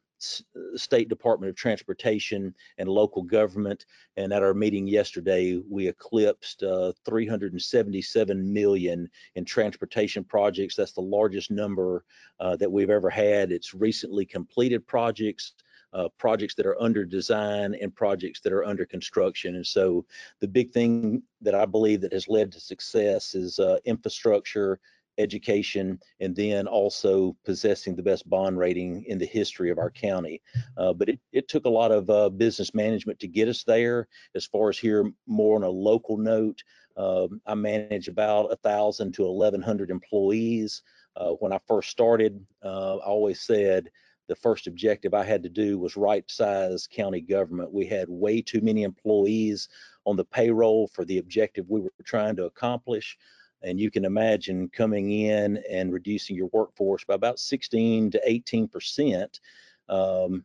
State 0.76 1.08
Department 1.08 1.50
of 1.50 1.56
Transportation 1.56 2.54
and 2.78 2.88
local 2.88 3.22
government. 3.22 3.86
And 4.16 4.32
at 4.32 4.42
our 4.42 4.54
meeting 4.54 4.86
yesterday, 4.86 5.60
we 5.68 5.88
eclipsed 5.88 6.62
uh, 6.62 6.92
377 7.04 8.52
million 8.52 9.08
in 9.34 9.44
transportation 9.44 10.24
projects. 10.24 10.76
That's 10.76 10.92
the 10.92 11.00
largest 11.00 11.50
number 11.50 12.04
uh, 12.40 12.56
that 12.56 12.70
we've 12.70 12.90
ever 12.90 13.10
had. 13.10 13.52
It's 13.52 13.74
recently 13.74 14.24
completed 14.24 14.86
projects. 14.86 15.52
Uh, 15.94 16.08
projects 16.16 16.54
that 16.54 16.64
are 16.64 16.80
under 16.80 17.04
design 17.04 17.76
and 17.82 17.94
projects 17.94 18.40
that 18.40 18.50
are 18.50 18.64
under 18.64 18.86
construction. 18.86 19.56
And 19.56 19.66
so 19.66 20.06
the 20.40 20.48
big 20.48 20.72
thing 20.72 21.22
that 21.42 21.54
I 21.54 21.66
believe 21.66 22.00
that 22.00 22.14
has 22.14 22.28
led 22.28 22.50
to 22.52 22.60
success 22.60 23.34
is 23.34 23.58
uh, 23.58 23.76
infrastructure 23.84 24.80
education, 25.18 25.98
and 26.20 26.34
then 26.34 26.66
also 26.66 27.36
possessing 27.44 27.94
the 27.94 28.02
best 28.02 28.28
bond 28.28 28.58
rating 28.58 29.04
in 29.04 29.18
the 29.18 29.26
history 29.26 29.70
of 29.70 29.78
our 29.78 29.90
county. 29.90 30.40
Uh, 30.76 30.92
but 30.92 31.08
it, 31.08 31.20
it 31.32 31.48
took 31.48 31.64
a 31.64 31.70
lot 31.70 31.92
of 31.92 32.08
uh, 32.10 32.28
business 32.28 32.74
management 32.74 33.18
to 33.20 33.28
get 33.28 33.48
us 33.48 33.64
there. 33.64 34.08
As 34.34 34.46
far 34.46 34.68
as 34.68 34.78
here, 34.78 35.10
more 35.26 35.56
on 35.56 35.62
a 35.62 35.68
local 35.68 36.16
note, 36.16 36.62
um, 36.96 37.40
I 37.46 37.54
manage 37.54 38.08
about 38.08 38.52
a 38.52 38.56
thousand 38.56 39.12
to 39.14 39.22
1,100 39.22 39.90
employees. 39.90 40.82
Uh, 41.16 41.30
when 41.32 41.52
I 41.52 41.58
first 41.66 41.90
started, 41.90 42.44
uh, 42.64 42.96
I 42.96 43.04
always 43.04 43.40
said 43.40 43.90
the 44.28 44.36
first 44.36 44.66
objective 44.66 45.14
I 45.14 45.24
had 45.24 45.42
to 45.42 45.48
do 45.48 45.78
was 45.78 45.96
right 45.96 46.24
size 46.30 46.86
county 46.86 47.20
government. 47.20 47.72
We 47.72 47.86
had 47.86 48.08
way 48.08 48.40
too 48.40 48.60
many 48.60 48.82
employees 48.82 49.68
on 50.06 50.16
the 50.16 50.24
payroll 50.24 50.88
for 50.88 51.04
the 51.04 51.18
objective 51.18 51.68
we 51.68 51.80
were 51.80 51.92
trying 52.04 52.36
to 52.36 52.44
accomplish. 52.44 53.16
And 53.62 53.78
you 53.78 53.90
can 53.90 54.04
imagine 54.04 54.68
coming 54.68 55.10
in 55.10 55.62
and 55.70 55.92
reducing 55.92 56.36
your 56.36 56.50
workforce 56.52 57.04
by 57.04 57.14
about 57.14 57.38
16 57.38 58.10
to 58.12 58.20
18 58.24 58.68
percent. 58.68 59.40
Um, 59.88 60.44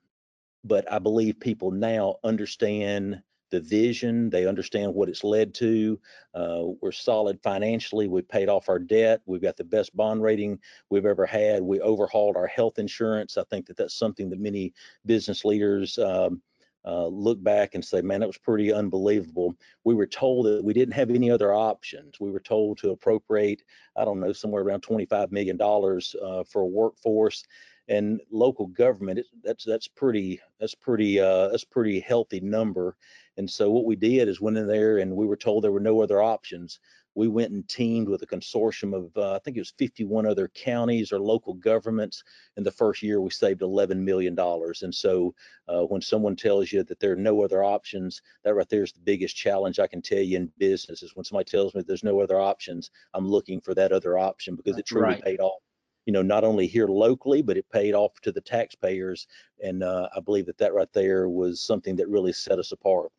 but 0.64 0.92
I 0.92 1.00
believe 1.00 1.40
people 1.40 1.72
now 1.72 2.18
understand 2.24 3.22
the 3.50 3.62
vision. 3.62 4.30
They 4.30 4.46
understand 4.46 4.94
what 4.94 5.10
it's 5.10 5.24
led 5.24 5.54
to. 5.56 6.00
Uh, 6.34 6.64
we're 6.82 6.92
solid 6.92 7.42
financially. 7.42 8.08
We 8.08 8.22
paid 8.22 8.50
off 8.50 8.70
our 8.70 8.80
debt. 8.80 9.22
We've 9.26 9.42
got 9.42 9.58
the 9.58 9.64
best 9.64 9.96
bond 9.96 10.22
rating 10.22 10.60
we've 10.90 11.06
ever 11.06 11.26
had. 11.26 11.62
We 11.62 11.80
overhauled 11.80 12.36
our 12.36 12.48
health 12.48 12.80
insurance. 12.80 13.38
I 13.38 13.44
think 13.50 13.66
that 13.68 13.78
that's 13.78 13.98
something 13.98 14.30
that 14.30 14.40
many 14.40 14.74
business 15.06 15.46
leaders 15.46 15.98
um, 15.98 16.42
uh, 16.86 17.08
look 17.08 17.42
back 17.44 17.76
and 17.76 17.84
say, 17.84 18.02
man, 18.02 18.22
that 18.22 18.28
was 18.28 18.38
pretty 18.38 18.72
unbelievable. 18.72 19.56
We 19.84 19.94
were 19.94 20.08
told 20.08 20.46
that 20.46 20.64
we 20.64 20.74
didn't 20.74 20.94
have 20.94 21.10
any 21.10 21.30
other 21.30 21.54
options. 21.54 22.20
We 22.20 22.32
were 22.32 22.40
told 22.40 22.78
to 22.80 22.92
appropriate, 22.92 23.64
I 23.96 24.06
don't 24.06 24.20
know, 24.20 24.32
somewhere 24.32 24.64
around 24.64 24.84
$25 24.84 25.32
million 25.32 25.60
uh, 25.62 26.44
for 26.44 26.62
a 26.62 26.66
workforce 26.66 27.44
and 27.90 28.22
local 28.32 28.68
government. 28.68 29.20
That's 29.44 29.64
that's 29.64 29.88
pretty 29.88 30.40
that's 30.60 30.76
pretty 30.76 31.20
uh, 31.20 31.50
that's 31.50 31.64
pretty 31.64 32.00
healthy 32.00 32.40
number. 32.40 32.96
And 33.38 33.50
so 33.50 33.70
what 33.70 33.86
we 33.86 33.96
did 33.96 34.28
is 34.28 34.42
went 34.42 34.58
in 34.58 34.68
there 34.68 34.98
and 34.98 35.16
we 35.16 35.26
were 35.26 35.38
told 35.38 35.64
there 35.64 35.72
were 35.72 35.80
no 35.80 36.02
other 36.02 36.22
options 36.22 36.80
we 37.18 37.28
went 37.28 37.52
and 37.52 37.68
teamed 37.68 38.08
with 38.08 38.22
a 38.22 38.28
consortium 38.28 38.94
of, 38.94 39.18
uh, 39.18 39.34
I 39.34 39.40
think 39.40 39.58
it 39.58 39.62
was 39.62 39.74
51 39.80 40.28
other 40.28 40.50
counties 40.50 41.12
or 41.12 41.20
local 41.20 41.56
governments. 41.56 42.24
In 42.58 42.64
the 42.64 42.72
first 42.72 43.02
year, 43.02 43.20
we 43.20 43.32
saved 43.32 43.62
$11 43.62 43.98
million. 43.98 44.38
And 44.38 44.94
so 44.94 45.34
uh, 45.68 45.82
when 45.82 46.00
someone 46.00 46.36
tells 46.36 46.72
you 46.72 46.84
that 46.84 47.00
there 47.00 47.14
are 47.14 47.16
no 47.16 47.44
other 47.44 47.64
options, 47.64 48.22
that 48.44 48.54
right 48.54 48.70
there 48.70 48.84
is 48.84 48.92
the 48.92 49.00
biggest 49.00 49.36
challenge 49.36 49.80
I 49.80 49.88
can 49.88 50.00
tell 50.00 50.20
you 50.20 50.38
in 50.38 50.52
business 50.60 51.02
is 51.02 51.16
when 51.16 51.26
somebody 51.26 51.50
tells 51.50 51.74
me 51.74 51.82
there's 51.82 52.04
no 52.04 52.22
other 52.22 52.40
options, 52.40 52.92
I'm 53.16 53.28
looking 53.28 53.62
for 53.62 53.74
that 53.74 53.92
other 53.92 54.20
option 54.20 54.56
because 54.56 54.78
it 54.78 54.86
truly 54.86 55.08
right. 55.08 55.24
paid 55.24 55.40
off 55.40 55.60
you 56.06 56.14
know, 56.14 56.22
not 56.22 56.46
only 56.46 56.68
here 56.68 56.88
locally, 56.88 57.42
but 57.42 57.58
it 57.58 57.70
paid 57.70 57.94
off 57.94 58.14
to 58.22 58.32
the 58.32 58.40
taxpayers. 58.40 59.28
And 59.62 59.84
uh, 59.84 60.08
I 60.16 60.22
believe 60.22 60.46
that 60.46 60.58
that 60.60 60.74
right 60.74 60.88
there 60.94 61.28
was 61.28 61.60
something 61.62 61.98
that 61.98 62.08
really 62.08 62.32
set 62.32 62.60
us 62.60 62.72
apart. 62.72 63.12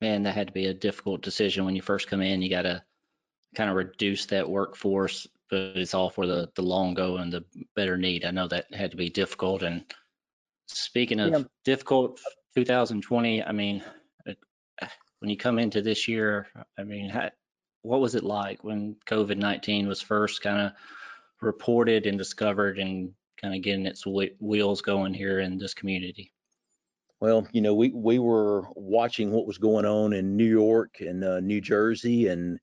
Man, 0.00 0.22
that 0.22 0.34
had 0.34 0.46
to 0.46 0.52
be 0.54 0.66
a 0.66 0.74
difficult 0.74 1.20
decision 1.20 1.66
when 1.66 1.76
you 1.76 1.82
first 1.82 2.08
come 2.08 2.22
in. 2.22 2.40
You 2.40 2.48
got 2.48 2.62
to 2.62 2.82
kind 3.54 3.70
of 3.70 3.76
reduce 3.76 4.26
that 4.26 4.48
workforce, 4.48 5.26
but 5.50 5.76
it's 5.76 5.94
all 5.94 6.10
for 6.10 6.26
the 6.26 6.50
the 6.54 6.62
long 6.62 6.94
go 6.94 7.16
and 7.16 7.32
the 7.32 7.44
better 7.76 7.96
need. 7.96 8.24
I 8.24 8.30
know 8.30 8.48
that 8.48 8.72
had 8.74 8.90
to 8.92 8.96
be 8.96 9.08
difficult. 9.08 9.62
And 9.62 9.84
speaking 10.66 11.20
of 11.20 11.32
yeah. 11.32 11.42
difficult, 11.64 12.20
2020. 12.54 13.42
I 13.42 13.52
mean, 13.52 13.82
when 15.22 15.30
you 15.30 15.36
come 15.36 15.58
into 15.58 15.82
this 15.82 16.08
year, 16.08 16.48
I 16.78 16.82
mean, 16.82 17.08
how, 17.08 17.30
what 17.82 18.00
was 18.00 18.14
it 18.14 18.24
like 18.24 18.64
when 18.64 18.96
COVID-19 19.06 19.86
was 19.86 20.00
first 20.00 20.42
kind 20.42 20.60
of 20.60 20.72
reported 21.40 22.06
and 22.06 22.18
discovered 22.18 22.78
and 22.78 23.12
kind 23.40 23.54
of 23.54 23.62
getting 23.62 23.86
its 23.86 24.04
wheels 24.06 24.82
going 24.82 25.14
here 25.14 25.40
in 25.40 25.58
this 25.58 25.74
community? 25.74 26.32
Well, 27.20 27.46
you 27.52 27.60
know, 27.60 27.72
we 27.72 27.90
we 27.90 28.18
were 28.18 28.64
watching 28.74 29.30
what 29.30 29.46
was 29.46 29.58
going 29.58 29.84
on 29.84 30.12
in 30.12 30.36
New 30.36 30.44
York 30.44 30.96
and 30.98 31.22
uh, 31.22 31.38
New 31.38 31.60
Jersey, 31.60 32.26
and 32.26 32.58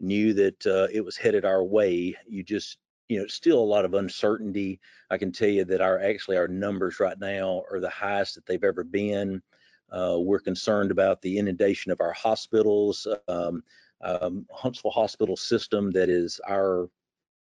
knew 0.00 0.32
that 0.34 0.66
uh, 0.66 0.88
it 0.92 1.04
was 1.04 1.16
headed 1.16 1.44
our 1.44 1.62
way. 1.62 2.16
You 2.26 2.42
just, 2.42 2.78
you 3.08 3.20
know, 3.20 3.26
still 3.26 3.58
a 3.58 3.60
lot 3.60 3.84
of 3.84 3.94
uncertainty. 3.94 4.80
I 5.10 5.18
can 5.18 5.32
tell 5.32 5.48
you 5.48 5.64
that 5.66 5.80
our 5.80 6.00
actually 6.00 6.36
our 6.36 6.48
numbers 6.48 7.00
right 7.00 7.18
now 7.18 7.62
are 7.70 7.80
the 7.80 7.90
highest 7.90 8.34
that 8.34 8.46
they've 8.46 8.64
ever 8.64 8.84
been. 8.84 9.42
Uh, 9.90 10.16
we're 10.18 10.40
concerned 10.40 10.90
about 10.90 11.20
the 11.20 11.38
inundation 11.38 11.90
of 11.90 12.00
our 12.00 12.12
hospitals. 12.12 13.06
Um, 13.28 13.62
um, 14.02 14.46
Huntsville 14.50 14.92
Hospital 14.92 15.36
System, 15.36 15.90
that 15.90 16.08
is 16.08 16.40
our 16.48 16.88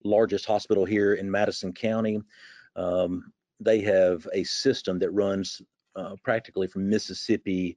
largest 0.03 0.45
hospital 0.45 0.85
here 0.85 1.15
in 1.15 1.29
Madison 1.29 1.73
County. 1.73 2.21
Um, 2.75 3.31
they 3.59 3.81
have 3.81 4.27
a 4.33 4.43
system 4.43 4.99
that 4.99 5.11
runs 5.11 5.61
uh, 5.95 6.15
practically 6.23 6.67
from 6.67 6.89
Mississippi 6.89 7.75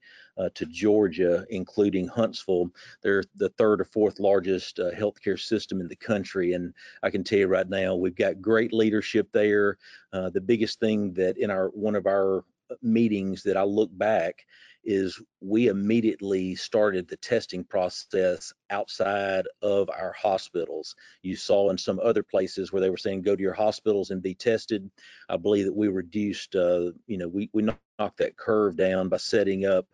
to 0.55 0.67
Georgia, 0.67 1.45
including 1.51 2.09
Huntsville. 2.09 2.71
They're 3.03 3.25
the 3.37 3.51
third 3.51 3.81
or 3.81 3.85
fourth 3.85 4.19
largest 4.19 4.79
uh, 4.79 4.91
healthcare 4.93 5.39
system 5.39 5.81
in 5.81 5.89
the 5.89 5.97
country. 5.97 6.55
And 6.55 6.73
I 7.03 7.11
can 7.11 7.25
tell 7.25 7.41
you 7.41 7.47
right 7.47 7.69
now, 7.69 7.95
we've 7.95 8.17
got 8.17 8.41
great 8.41 8.73
leadership 8.73 9.29
there. 9.33 9.79
Uh, 10.13 10.31
the 10.31 10.41
biggest 10.41 10.81
thing 10.81 11.13
that 11.15 11.39
in 11.39 11.51
our 11.51 11.69
one 11.69 11.95
of 11.95 12.07
our 12.07 12.45
meetings 12.83 13.43
that 13.43 13.57
I 13.57 13.65
look 13.65 13.91
back 13.93 14.47
is 14.85 15.21
we 15.41 15.69
immediately 15.69 16.55
started 16.55 17.07
the 17.07 17.17
testing 17.17 17.65
process 17.65 18.53
outside 18.71 19.47
of 19.63 19.91
our 19.91 20.13
hospitals. 20.13 20.97
You 21.23 21.37
saw 21.37 21.71
in 21.71 21.77
some 21.77 22.01
other 22.03 22.23
places 22.23 22.73
where 22.73 22.81
they 22.81 22.91
were 22.91 22.97
saying 22.97 23.23
go 23.23 23.37
to 23.37 23.43
your 23.43 23.53
hospitals 23.53 24.11
and 24.11 24.23
be 24.23 24.35
tested. 24.35 24.91
I 25.29 25.37
believe 25.37 25.67
that 25.67 25.77
we 25.77 25.89
reduced, 25.89 26.57
uh, 26.57 26.93
you 27.07 27.19
know, 27.19 27.29
we, 27.29 27.51
we 27.53 27.63
knocked 27.63 28.17
that 28.19 28.37
curve 28.37 28.77
down 28.77 29.09
by 29.09 29.19
setting 29.19 29.67
up 29.67 29.87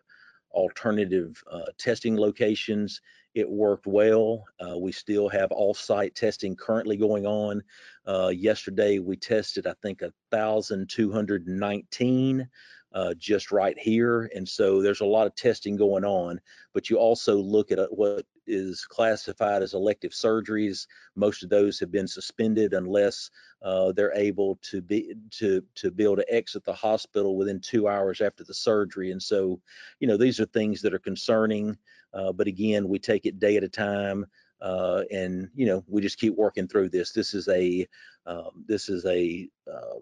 alternative 0.56 1.40
uh, 1.50 1.66
testing 1.78 2.16
locations. 2.16 3.00
It 3.34 3.48
worked 3.48 3.86
well. 3.86 4.44
Uh, 4.58 4.76
we 4.78 4.90
still 4.92 5.28
have 5.28 5.52
off-site 5.52 6.14
testing 6.14 6.56
currently 6.56 6.96
going 6.96 7.26
on. 7.26 7.62
Uh, 8.06 8.32
yesterday 8.34 8.98
we 8.98 9.16
tested, 9.16 9.66
I 9.66 9.74
think, 9.82 10.00
1,219 10.00 12.48
uh, 12.92 13.14
just 13.18 13.52
right 13.52 13.78
here. 13.78 14.30
And 14.34 14.48
so 14.48 14.80
there's 14.80 15.02
a 15.02 15.06
lot 15.06 15.26
of 15.26 15.34
testing 15.34 15.76
going 15.76 16.04
on, 16.04 16.40
but 16.72 16.88
you 16.88 16.96
also 16.96 17.36
look 17.36 17.70
at 17.70 17.78
uh, 17.78 17.88
what 17.90 18.24
is 18.46 18.84
classified 18.84 19.62
as 19.62 19.74
elective 19.74 20.12
surgeries. 20.12 20.86
Most 21.14 21.42
of 21.42 21.50
those 21.50 21.78
have 21.80 21.90
been 21.90 22.08
suspended 22.08 22.74
unless 22.74 23.30
uh, 23.62 23.92
they're 23.92 24.14
able 24.14 24.58
to 24.62 24.80
be 24.80 25.14
to 25.32 25.62
to 25.76 25.90
be 25.90 26.04
able 26.04 26.16
to 26.16 26.34
exit 26.34 26.64
the 26.64 26.72
hospital 26.72 27.36
within 27.36 27.60
two 27.60 27.88
hours 27.88 28.20
after 28.20 28.44
the 28.44 28.54
surgery. 28.54 29.10
And 29.10 29.22
so, 29.22 29.60
you 30.00 30.08
know, 30.08 30.16
these 30.16 30.40
are 30.40 30.46
things 30.46 30.82
that 30.82 30.94
are 30.94 30.98
concerning. 30.98 31.76
Uh, 32.14 32.32
but 32.32 32.46
again, 32.46 32.88
we 32.88 32.98
take 32.98 33.26
it 33.26 33.38
day 33.38 33.56
at 33.56 33.64
a 33.64 33.68
time 33.68 34.26
uh, 34.60 35.02
and 35.10 35.48
you 35.54 35.66
know 35.66 35.84
we 35.86 36.00
just 36.00 36.18
keep 36.18 36.34
working 36.34 36.68
through 36.68 36.88
this. 36.88 37.12
This 37.12 37.34
is 37.34 37.48
a 37.48 37.86
um, 38.26 38.64
this 38.66 38.88
is 38.88 39.04
a, 39.06 39.48
uh, 39.72 40.00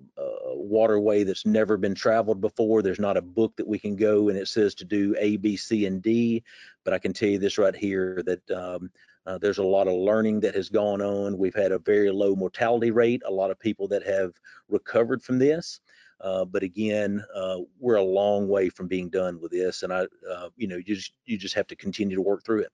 waterway 0.55 1.25
that's 1.25 1.45
never 1.45 1.77
been 1.77 1.95
traveled 1.95 2.41
before. 2.41 2.81
There's 2.81 2.99
not 2.99 3.19
a 3.19 3.23
book 3.23 3.55
that 3.57 3.67
we 3.67 3.79
can 3.79 3.97
go 3.97 4.31
and 4.31 4.39
it 4.39 4.49
says 4.49 4.75
to 4.77 4.85
do 4.85 5.15
A, 5.19 5.37
B, 5.37 5.57
C, 5.57 5.85
and 5.85 6.01
D. 6.01 6.43
But 6.85 6.95
I 6.95 6.99
can 6.99 7.13
tell 7.13 7.29
you 7.29 7.39
this 7.39 7.59
right 7.59 7.77
here 7.77 8.23
that 8.25 8.51
um, 8.51 8.91
uh, 9.27 9.39
there's 9.39 9.59
a 9.59 9.63
lot 9.63 9.89
of 9.89 9.95
learning 9.95 10.41
that 10.41 10.55
has 10.55 10.69
gone 10.69 11.03
on. 11.03 11.37
We've 11.37 11.55
had 11.55 11.73
a 11.73 11.79
very 11.79 12.11
low 12.11 12.35
mortality 12.35 12.91
rate. 12.91 13.23
A 13.27 13.31
lot 13.31 13.51
of 13.51 13.59
people 13.59 13.89
that 13.89 14.07
have 14.07 14.33
recovered 14.69 15.23
from 15.23 15.39
this. 15.39 15.81
Uh, 16.21 16.45
but 16.45 16.63
again, 16.63 17.23
uh, 17.35 17.59
we're 17.79 17.97
a 17.97 18.03
long 18.03 18.49
way 18.49 18.69
from 18.69 18.87
being 18.87 19.11
done 19.11 19.39
with 19.41 19.51
this, 19.51 19.83
and 19.83 19.93
I, 19.93 20.07
uh, 20.31 20.49
you 20.57 20.69
know, 20.69 20.77
you 20.77 20.95
just 20.95 21.13
you 21.27 21.37
just 21.37 21.55
have 21.55 21.67
to 21.67 21.77
continue 21.77 22.17
to 22.17 22.23
work 22.23 22.45
through 22.45 22.61
it. 22.61 22.73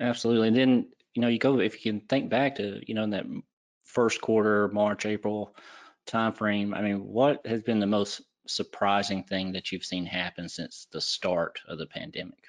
Absolutely. 0.00 0.48
And 0.48 0.56
then, 0.56 0.88
you 1.14 1.22
know, 1.22 1.28
you 1.28 1.38
go, 1.38 1.60
if 1.60 1.84
you 1.84 1.92
can 1.92 2.00
think 2.08 2.30
back 2.30 2.56
to, 2.56 2.80
you 2.86 2.94
know, 2.94 3.04
in 3.04 3.10
that 3.10 3.26
first 3.84 4.20
quarter, 4.20 4.68
March, 4.68 5.06
April 5.06 5.54
timeframe, 6.06 6.76
I 6.76 6.82
mean, 6.82 7.06
what 7.06 7.46
has 7.46 7.62
been 7.62 7.80
the 7.80 7.86
most 7.86 8.22
surprising 8.46 9.22
thing 9.24 9.52
that 9.52 9.72
you've 9.72 9.84
seen 9.84 10.04
happen 10.04 10.48
since 10.48 10.86
the 10.92 11.00
start 11.00 11.60
of 11.68 11.78
the 11.78 11.86
pandemic? 11.86 12.44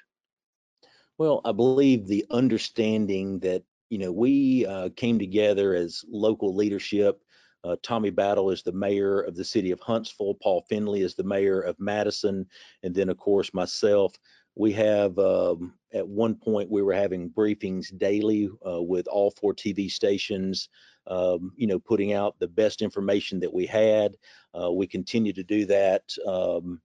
Well, 1.18 1.40
I 1.44 1.52
believe 1.52 2.06
the 2.06 2.26
understanding 2.30 3.38
that, 3.40 3.62
you 3.88 3.98
know, 3.98 4.12
we 4.12 4.66
uh, 4.66 4.90
came 4.96 5.18
together 5.18 5.74
as 5.74 6.04
local 6.08 6.54
leadership. 6.54 7.22
Uh, 7.64 7.76
Tommy 7.82 8.10
Battle 8.10 8.50
is 8.50 8.62
the 8.62 8.72
mayor 8.72 9.20
of 9.20 9.34
the 9.34 9.44
city 9.44 9.70
of 9.70 9.80
Huntsville. 9.80 10.34
Paul 10.42 10.66
Finley 10.68 11.00
is 11.00 11.14
the 11.14 11.24
mayor 11.24 11.60
of 11.60 11.80
Madison. 11.80 12.46
And 12.82 12.94
then, 12.94 13.08
of 13.08 13.16
course, 13.16 13.54
myself 13.54 14.14
we 14.56 14.72
have 14.72 15.18
um, 15.18 15.74
at 15.92 16.06
one 16.06 16.34
point 16.34 16.70
we 16.70 16.82
were 16.82 16.94
having 16.94 17.30
briefings 17.30 17.96
daily 17.98 18.48
uh, 18.66 18.82
with 18.82 19.06
all 19.06 19.30
four 19.32 19.54
TV 19.54 19.90
stations, 19.90 20.70
um, 21.06 21.52
you 21.56 21.66
know, 21.66 21.78
putting 21.78 22.14
out 22.14 22.38
the 22.38 22.48
best 22.48 22.80
information 22.80 23.38
that 23.40 23.52
we 23.52 23.66
had. 23.66 24.16
Uh, 24.58 24.72
we 24.72 24.86
continue 24.86 25.32
to 25.34 25.44
do 25.44 25.66
that. 25.66 26.02
Um, 26.26 26.80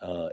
uh, 0.00 0.30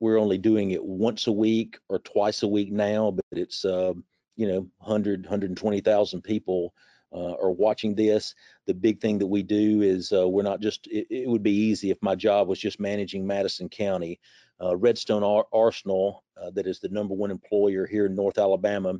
we're 0.00 0.18
only 0.18 0.38
doing 0.38 0.72
it 0.72 0.84
once 0.84 1.28
a 1.28 1.32
week 1.32 1.78
or 1.88 2.00
twice 2.00 2.42
a 2.42 2.48
week 2.48 2.72
now, 2.72 3.12
but 3.12 3.38
it's 3.38 3.64
um, 3.64 4.04
you 4.36 4.48
know 4.48 4.66
100 4.78 5.22
120,000 5.22 6.22
people 6.22 6.74
uh, 7.12 7.34
are 7.34 7.52
watching 7.52 7.94
this. 7.94 8.34
The 8.66 8.74
big 8.74 9.00
thing 9.00 9.18
that 9.18 9.26
we 9.26 9.42
do 9.42 9.82
is 9.82 10.12
uh, 10.12 10.28
we're 10.28 10.42
not 10.42 10.60
just, 10.60 10.86
it, 10.86 11.06
it, 11.10 11.28
would 11.28 11.42
be 11.42 11.54
easy 11.54 11.90
if 11.90 11.98
my 12.02 12.14
job 12.14 12.48
was 12.48 12.58
just 12.58 12.80
managing 12.80 13.26
Madison 13.26 13.68
County 13.68 14.20
uh, 14.62 14.76
Redstone 14.76 15.22
Ar- 15.22 15.46
Arsenal, 15.52 16.24
uh, 16.40 16.50
that 16.50 16.66
is 16.66 16.80
the 16.80 16.88
number 16.88 17.14
one 17.14 17.30
employer 17.30 17.86
here 17.86 18.06
in 18.06 18.14
North 18.14 18.38
Alabama, 18.38 18.94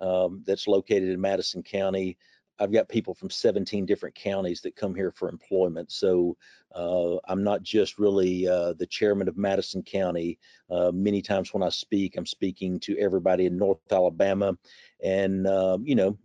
um, 0.00 0.42
that's 0.46 0.66
located 0.66 1.08
in 1.08 1.20
Madison 1.20 1.62
County. 1.62 2.18
I've 2.58 2.72
got 2.72 2.88
people 2.88 3.14
from 3.14 3.30
17 3.30 3.84
different 3.84 4.14
counties 4.14 4.60
that 4.60 4.76
come 4.76 4.94
here 4.94 5.10
for 5.10 5.28
employment. 5.28 5.90
So 5.90 6.36
uh, 6.72 7.16
I'm 7.26 7.42
not 7.42 7.64
just 7.64 7.98
really 7.98 8.46
uh, 8.46 8.74
the 8.74 8.86
chairman 8.86 9.26
of 9.26 9.36
Madison 9.36 9.82
County. 9.82 10.38
Uh, 10.70 10.92
many 10.92 11.20
times 11.20 11.52
when 11.52 11.64
I 11.64 11.68
speak, 11.70 12.16
I'm 12.16 12.26
speaking 12.26 12.78
to 12.80 12.96
everybody 12.98 13.46
in 13.46 13.56
North 13.56 13.80
Alabama. 13.90 14.56
And, 15.02 15.48
um, 15.48 15.84
you 15.84 15.96
know, 15.96 16.16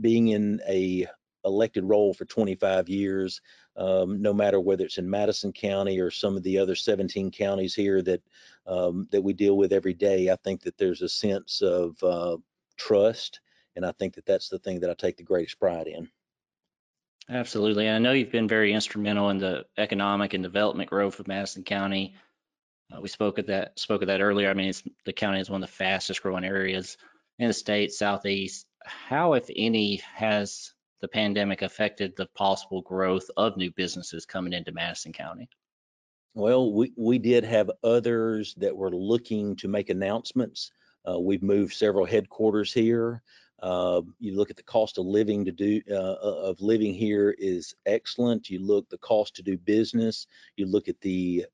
being 0.00 0.28
in 0.28 0.60
a 0.68 1.06
elected 1.44 1.84
role 1.84 2.14
for 2.14 2.24
25 2.24 2.88
years, 2.88 3.40
um, 3.76 4.22
no 4.22 4.32
matter 4.32 4.60
whether 4.60 4.84
it's 4.84 4.98
in 4.98 5.08
Madison 5.08 5.52
County 5.52 5.98
or 6.00 6.10
some 6.10 6.36
of 6.36 6.42
the 6.42 6.58
other 6.58 6.74
17 6.74 7.30
counties 7.30 7.74
here 7.74 8.02
that 8.02 8.22
um, 8.66 9.08
that 9.10 9.22
we 9.22 9.32
deal 9.32 9.56
with 9.56 9.72
every 9.72 9.94
day. 9.94 10.30
I 10.30 10.36
think 10.36 10.62
that 10.62 10.78
there's 10.78 11.02
a 11.02 11.08
sense 11.08 11.62
of 11.62 12.00
uh, 12.02 12.36
trust, 12.76 13.40
and 13.74 13.84
I 13.84 13.92
think 13.92 14.14
that 14.14 14.26
that's 14.26 14.48
the 14.48 14.58
thing 14.58 14.80
that 14.80 14.90
I 14.90 14.94
take 14.94 15.16
the 15.16 15.24
greatest 15.24 15.58
pride 15.58 15.88
in. 15.88 16.08
Absolutely, 17.28 17.86
and 17.86 17.96
I 17.96 17.98
know 17.98 18.12
you've 18.12 18.32
been 18.32 18.48
very 18.48 18.72
instrumental 18.72 19.30
in 19.30 19.38
the 19.38 19.64
economic 19.76 20.34
and 20.34 20.42
development 20.42 20.90
growth 20.90 21.18
of 21.18 21.28
Madison 21.28 21.64
County. 21.64 22.14
Uh, 22.92 23.00
we 23.00 23.08
spoke 23.08 23.38
of 23.38 23.46
that 23.46 23.78
spoke 23.78 24.02
of 24.02 24.08
that 24.08 24.20
earlier. 24.20 24.50
I 24.50 24.54
mean, 24.54 24.72
the 25.04 25.12
county 25.12 25.40
is 25.40 25.48
one 25.48 25.62
of 25.62 25.68
the 25.68 25.74
fastest 25.74 26.22
growing 26.22 26.44
areas 26.44 26.96
in 27.38 27.48
the 27.48 27.54
state, 27.54 27.92
southeast. 27.92 28.66
How, 28.84 29.34
if 29.34 29.48
any, 29.54 29.96
has 30.14 30.72
the 31.00 31.08
pandemic 31.08 31.62
affected 31.62 32.14
the 32.16 32.26
possible 32.26 32.82
growth 32.82 33.28
of 33.36 33.56
new 33.56 33.70
businesses 33.72 34.24
coming 34.24 34.52
into 34.52 34.72
Madison 34.72 35.12
County? 35.12 35.48
Well, 36.34 36.72
we, 36.72 36.92
we 36.96 37.18
did 37.18 37.44
have 37.44 37.70
others 37.84 38.54
that 38.54 38.74
were 38.74 38.90
looking 38.90 39.56
to 39.56 39.68
make 39.68 39.90
announcements. 39.90 40.70
Uh, 41.08 41.18
we've 41.18 41.42
moved 41.42 41.74
several 41.74 42.06
headquarters 42.06 42.72
here. 42.72 43.22
Uh, 43.62 44.02
you 44.18 44.34
look 44.34 44.50
at 44.50 44.56
the 44.56 44.62
cost 44.62 44.98
of 44.98 45.06
living 45.06 45.44
to 45.44 45.52
do 45.52 45.80
uh, 45.88 45.94
uh 45.94 46.42
of 46.48 46.60
living 46.60 46.92
here 46.92 47.36
is 47.38 47.74
excellent. 47.86 48.50
You 48.50 48.58
look 48.58 48.88
the 48.88 48.98
cost 48.98 49.36
to 49.36 49.42
do 49.42 49.56
business. 49.56 50.26
You 50.56 50.66
look 50.66 50.88
at 50.88 51.00
the, 51.00 51.46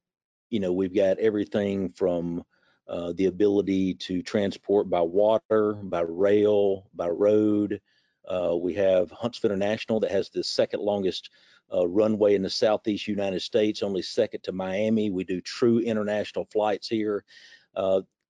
you 0.49 0.61
know, 0.61 0.73
we've 0.73 0.94
got 0.94 1.18
everything 1.18 1.90
from 1.90 2.44
uh, 2.88 3.12
the 3.16 3.26
ability 3.26 3.95
to 3.95 4.23
transport 4.23 4.88
by 4.88 5.00
water, 5.00 5.75
by 5.75 6.00
rail, 6.00 6.87
by 6.95 7.09
road, 7.09 7.80
uh, 8.28 8.57
we 8.57 8.75
have 8.75 9.11
Huntsville 9.11 9.50
International 9.50 10.00
that 10.00 10.11
has 10.11 10.28
the 10.28 10.45
second 10.45 10.80
longest 10.80 11.30
uh, 11.73 11.87
runway 11.87 12.35
in 12.35 12.42
the 12.42 12.50
southeast 12.50 13.09
United 13.09 13.40
States, 13.40 13.83
only 13.83 14.02
second 14.02 14.42
to 14.42 14.52
Miami. 14.52 15.11
We 15.11 15.25
do 15.25 15.40
true 15.40 15.80
international 15.80 16.47
flights 16.47 16.88
here. 16.88 17.25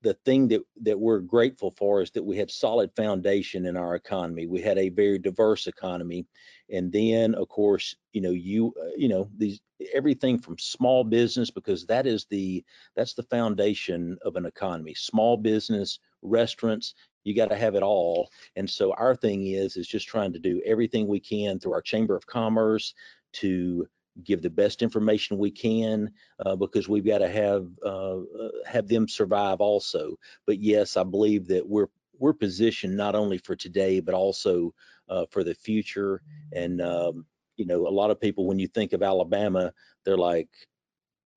The 0.02 0.14
thing 0.24 0.48
that 0.48 0.62
that 0.82 0.98
we're 0.98 1.20
grateful 1.20 1.74
for 1.76 2.02
is 2.02 2.10
that 2.12 2.22
we 2.22 2.36
had 2.36 2.50
solid 2.50 2.90
foundation 2.94 3.66
in 3.66 3.76
our 3.76 3.94
economy. 3.94 4.46
We 4.46 4.60
had 4.60 4.78
a 4.78 4.90
very 4.90 5.18
diverse 5.18 5.66
economy, 5.66 6.26
and 6.70 6.92
then 6.92 7.34
of 7.34 7.48
course, 7.48 7.96
you 8.12 8.20
know, 8.20 8.30
you 8.30 8.72
uh, 8.80 8.90
you 8.96 9.08
know 9.08 9.28
these 9.36 9.60
everything 9.94 10.38
from 10.38 10.58
small 10.58 11.04
business 11.04 11.50
because 11.50 11.86
that 11.86 12.06
is 12.06 12.26
the 12.26 12.64
that's 12.96 13.14
the 13.14 13.22
foundation 13.24 14.16
of 14.22 14.36
an 14.36 14.46
economy. 14.46 14.94
Small 14.94 15.36
business, 15.36 15.98
restaurants, 16.22 16.94
you 17.24 17.34
got 17.34 17.50
to 17.50 17.56
have 17.56 17.74
it 17.74 17.82
all. 17.82 18.30
And 18.56 18.68
so 18.68 18.92
our 18.94 19.14
thing 19.14 19.46
is 19.48 19.76
is 19.76 19.86
just 19.86 20.08
trying 20.08 20.32
to 20.32 20.38
do 20.38 20.62
everything 20.64 21.06
we 21.06 21.20
can 21.20 21.58
through 21.58 21.72
our 21.72 21.82
Chamber 21.82 22.16
of 22.16 22.26
Commerce 22.26 22.94
to 23.34 23.86
give 24.24 24.42
the 24.42 24.50
best 24.50 24.82
information 24.82 25.38
we 25.38 25.50
can 25.50 26.10
uh, 26.44 26.56
because 26.56 26.88
we've 26.88 27.06
got 27.06 27.18
to 27.18 27.28
have 27.28 27.68
uh, 27.84 28.18
uh, 28.18 28.50
have 28.66 28.88
them 28.88 29.08
survive 29.08 29.60
also. 29.60 30.16
But 30.46 30.60
yes, 30.60 30.96
I 30.96 31.04
believe 31.04 31.46
that 31.48 31.66
we're 31.66 31.88
we're 32.18 32.32
positioned 32.32 32.96
not 32.96 33.14
only 33.14 33.38
for 33.38 33.54
today 33.54 34.00
but 34.00 34.14
also 34.14 34.74
uh, 35.08 35.26
for 35.30 35.44
the 35.44 35.54
future. 35.54 36.22
And 36.52 36.80
um, 36.80 37.26
you 37.56 37.66
know, 37.66 37.86
a 37.86 37.90
lot 37.90 38.10
of 38.10 38.20
people 38.20 38.46
when 38.46 38.58
you 38.58 38.68
think 38.68 38.92
of 38.92 39.02
Alabama, 39.02 39.72
they're 40.04 40.16
like, 40.16 40.48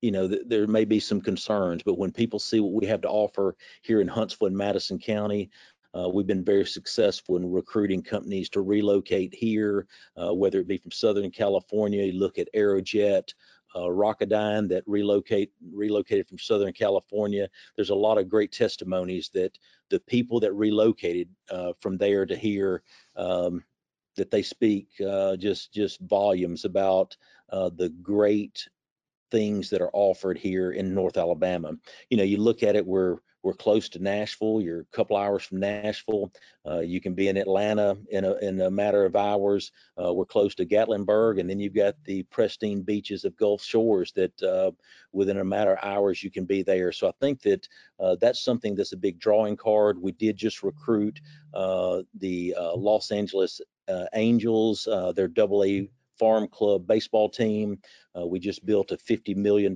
you 0.02 0.12
know, 0.12 0.28
th- 0.28 0.44
there 0.48 0.68
may 0.68 0.86
be 0.86 1.00
some 1.00 1.22
concerns, 1.22 1.84
but 1.84 1.98
when 1.98 2.12
people 2.12 2.40
see 2.40 2.60
what 2.60 2.74
we 2.74 2.88
have 2.88 3.02
to 3.02 3.10
offer 3.10 3.56
here 3.82 4.02
in 4.02 4.08
Huntsville 4.08 4.48
and 4.48 4.58
Madison 4.58 4.98
County, 4.98 5.50
uh, 5.98 6.10
we've 6.10 6.28
been 6.28 6.44
very 6.44 6.66
successful 6.66 7.36
in 7.36 7.52
recruiting 7.52 8.02
companies 8.02 8.50
to 8.50 8.62
relocate 8.62 9.34
here, 9.34 9.88
uh, 10.22 10.34
whether 10.34 10.60
it 10.60 10.68
be 10.68 10.78
from 10.78 10.92
Southern 10.92 11.32
California. 11.32 12.04
You 12.04 12.20
look 12.20 12.38
at 12.38 12.48
Aerojet, 12.56 13.34
uh, 13.76 13.88
Rocketdyne 13.88 14.68
that 14.70 14.84
relocate 14.86 15.52
relocated 15.74 16.28
from 16.28 16.38
Southern 16.38 16.74
California. 16.74 17.50
There's 17.76 17.90
a 17.90 17.96
lot 17.96 18.18
of 18.18 18.30
great 18.30 18.52
testimonies 18.52 19.30
that 19.34 19.58
the 19.90 20.00
people 20.00 20.40
that 20.42 20.54
relocated 20.54 21.30
uh, 21.50 21.74
from 21.80 21.98
there 21.98 22.26
to 22.26 22.36
here 22.36 22.84
um, 23.16 23.64
that 24.18 24.32
they 24.32 24.42
speak 24.42 24.90
uh, 25.06 25.36
just 25.38 25.74
just 25.74 26.00
volumes 26.02 26.66
about 26.66 27.16
uh, 27.50 27.70
the 27.76 27.90
great 28.02 28.68
things 29.32 29.70
that 29.70 29.82
are 29.82 29.92
offered 29.94 30.38
here 30.38 30.72
in 30.72 30.94
North 30.94 31.18
Alabama. 31.18 31.72
You 32.10 32.18
know, 32.18 32.24
you 32.24 32.38
look 32.38 32.64
at 32.64 32.76
it, 32.76 32.86
we're 32.86 33.18
we're 33.44 33.54
close 33.54 33.90
to 33.90 34.00
Nashville. 34.00 34.62
You're 34.62 34.82
a 34.82 34.86
couple 34.96 35.18
hours 35.18 35.44
from 35.44 35.60
Nashville. 35.60 36.32
Uh, 36.68 36.80
you 36.80 37.02
can 37.02 37.14
be 37.14 37.28
in 37.28 37.38
Atlanta 37.38 37.98
in 38.10 38.24
a, 38.24 38.34
in 38.36 38.62
a 38.62 38.70
matter 38.70 39.04
of 39.04 39.16
hours. 39.16 39.72
Uh, 40.02 40.14
we're 40.14 40.26
close 40.26 40.54
to 40.56 40.66
Gatlinburg, 40.66 41.40
and 41.40 41.50
then 41.50 41.60
you've 41.60 41.74
got 41.74 41.96
the 42.06 42.24
pristine 42.24 42.82
beaches 42.82 43.26
of 43.26 43.36
Gulf 43.38 43.64
Shores 43.64 44.12
that 44.14 44.42
uh, 44.44 44.72
within 45.12 45.38
a 45.38 45.44
matter 45.44 45.74
of 45.74 45.80
hours 45.84 46.24
you 46.24 46.30
can 46.30 46.46
be 46.46 46.62
there. 46.62 46.92
So 46.92 47.08
I 47.08 47.14
think 47.20 47.42
that 47.42 47.68
uh, 48.00 48.16
that's 48.22 48.44
something 48.44 48.76
that's 48.76 48.94
a 48.94 48.98
big 48.98 49.20
drawing 49.20 49.58
card. 49.58 50.00
We 50.00 50.12
did 50.12 50.38
just 50.38 50.62
recruit 50.62 51.20
uh, 51.54 52.04
the 52.20 52.56
uh, 52.58 52.76
Los 52.76 53.12
Angeles 53.12 53.60
Angels, 54.14 54.88
their 55.16 55.28
Double 55.28 55.66
A 55.66 55.90
Farm 56.18 56.48
Club 56.48 56.88
baseball 56.88 57.28
team. 57.28 57.80
we 58.26 58.40
just 58.40 58.66
built 58.66 58.92
a 58.92 58.98
$50 58.98 59.36
million 59.36 59.76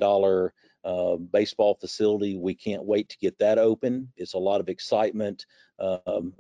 uh, 0.86 1.16
baseball 1.18 1.76
facility. 1.76 2.38
We 2.38 2.54
can't 2.54 2.86
wait 2.86 3.10
to 3.10 3.18
get 3.18 3.38
that 3.40 3.58
open. 3.58 4.12
It's 4.16 4.36
a 4.36 4.40
lot 4.40 4.62
of 4.62 4.70
excitement 4.70 5.46
um, 5.80 6.34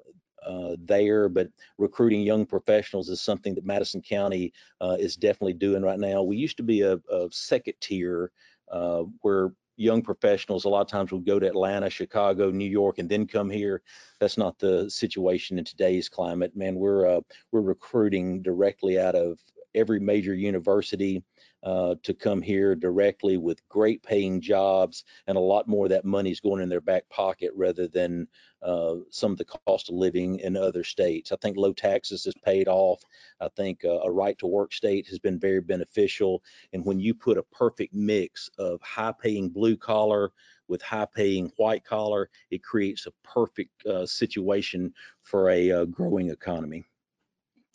uh, 0.45 0.75
there, 0.79 1.27
but 1.27 1.49
recruiting 1.77 2.21
young 2.21 2.45
professionals 2.45 3.09
is 3.09 3.21
something 3.21 3.55
that 3.55 3.65
Madison 3.65 4.01
County 4.01 4.53
uh, 4.79 4.95
is 4.99 5.15
definitely 5.15 5.53
doing 5.53 5.81
right 5.81 5.99
now. 5.99 6.21
We 6.21 6.37
used 6.37 6.57
to 6.57 6.63
be 6.63 6.81
a, 6.81 6.93
a 7.11 7.27
second 7.31 7.73
tier 7.81 8.31
uh, 8.71 9.03
where 9.21 9.51
young 9.77 10.01
professionals 10.01 10.65
a 10.65 10.69
lot 10.69 10.81
of 10.81 10.87
times 10.87 11.11
would 11.11 11.25
go 11.25 11.39
to 11.39 11.47
Atlanta, 11.47 11.89
Chicago, 11.89 12.51
New 12.51 12.69
York, 12.69 12.99
and 12.99 13.09
then 13.09 13.27
come 13.27 13.49
here. 13.49 13.81
That's 14.19 14.37
not 14.37 14.57
the 14.59 14.89
situation 14.89 15.57
in 15.57 15.65
today's 15.65 16.07
climate. 16.07 16.55
Man, 16.55 16.75
we're 16.75 17.07
uh, 17.07 17.21
we're 17.51 17.61
recruiting 17.61 18.41
directly 18.41 18.99
out 18.99 19.15
of 19.15 19.39
every 19.73 19.99
major 19.99 20.33
university 20.33 21.23
uh, 21.65 21.95
to 22.03 22.13
come 22.13 22.43
here 22.43 22.75
directly 22.75 23.38
with 23.38 23.67
great 23.69 24.01
paying 24.03 24.39
jobs 24.39 25.03
and 25.25 25.36
a 25.36 25.41
lot 25.41 25.67
more 25.67 25.88
of 25.88 25.89
that 25.89 26.05
money 26.05 26.29
is 26.29 26.39
going 26.39 26.62
in 26.62 26.69
their 26.69 26.79
back 26.79 27.10
pocket 27.10 27.50
rather 27.55 27.88
than 27.88 28.27
uh, 28.62 28.95
some 29.10 29.31
of 29.31 29.38
the 29.39 29.45
cost 29.45 29.89
of 29.89 29.95
living 29.95 30.39
in 30.39 30.55
other 30.55 30.84
states. 30.84 31.31
I 31.31 31.38
think 31.38 31.57
low 31.57 31.74
taxes 31.74 32.24
has 32.25 32.36
paid 32.43 32.67
off. 32.67 33.01
I 33.41 33.50
think 33.50 33.84
uh, 33.84 34.00
a 34.03 34.12
right 34.12 34.38
to 34.38 34.48
work 34.48 34.74
state 34.74 35.07
has 35.07 35.17
been 35.17 35.39
very 35.39 35.60
beneficial. 35.60 36.43
And 36.72 36.86
when 36.86 37.00
you 37.00 37.15
put 37.15 37.38
a 37.38 37.43
perfect 37.43 37.95
mix 37.95 38.48
of 38.60 38.79
high 38.81 39.13
paying 39.19 39.50
blue 39.50 39.75
collar 39.75 40.31
with 40.67 40.84
high 40.84 41.07
paying 41.15 41.51
white 41.57 41.84
collar, 41.84 42.29
it 42.51 42.63
creates 42.63 43.07
a 43.07 43.12
perfect 43.24 43.86
uh, 43.88 44.05
situation 44.05 44.93
for 45.24 45.50
a 45.50 45.72
uh, 45.72 45.86
growing 45.86 46.29
economy. 46.29 46.86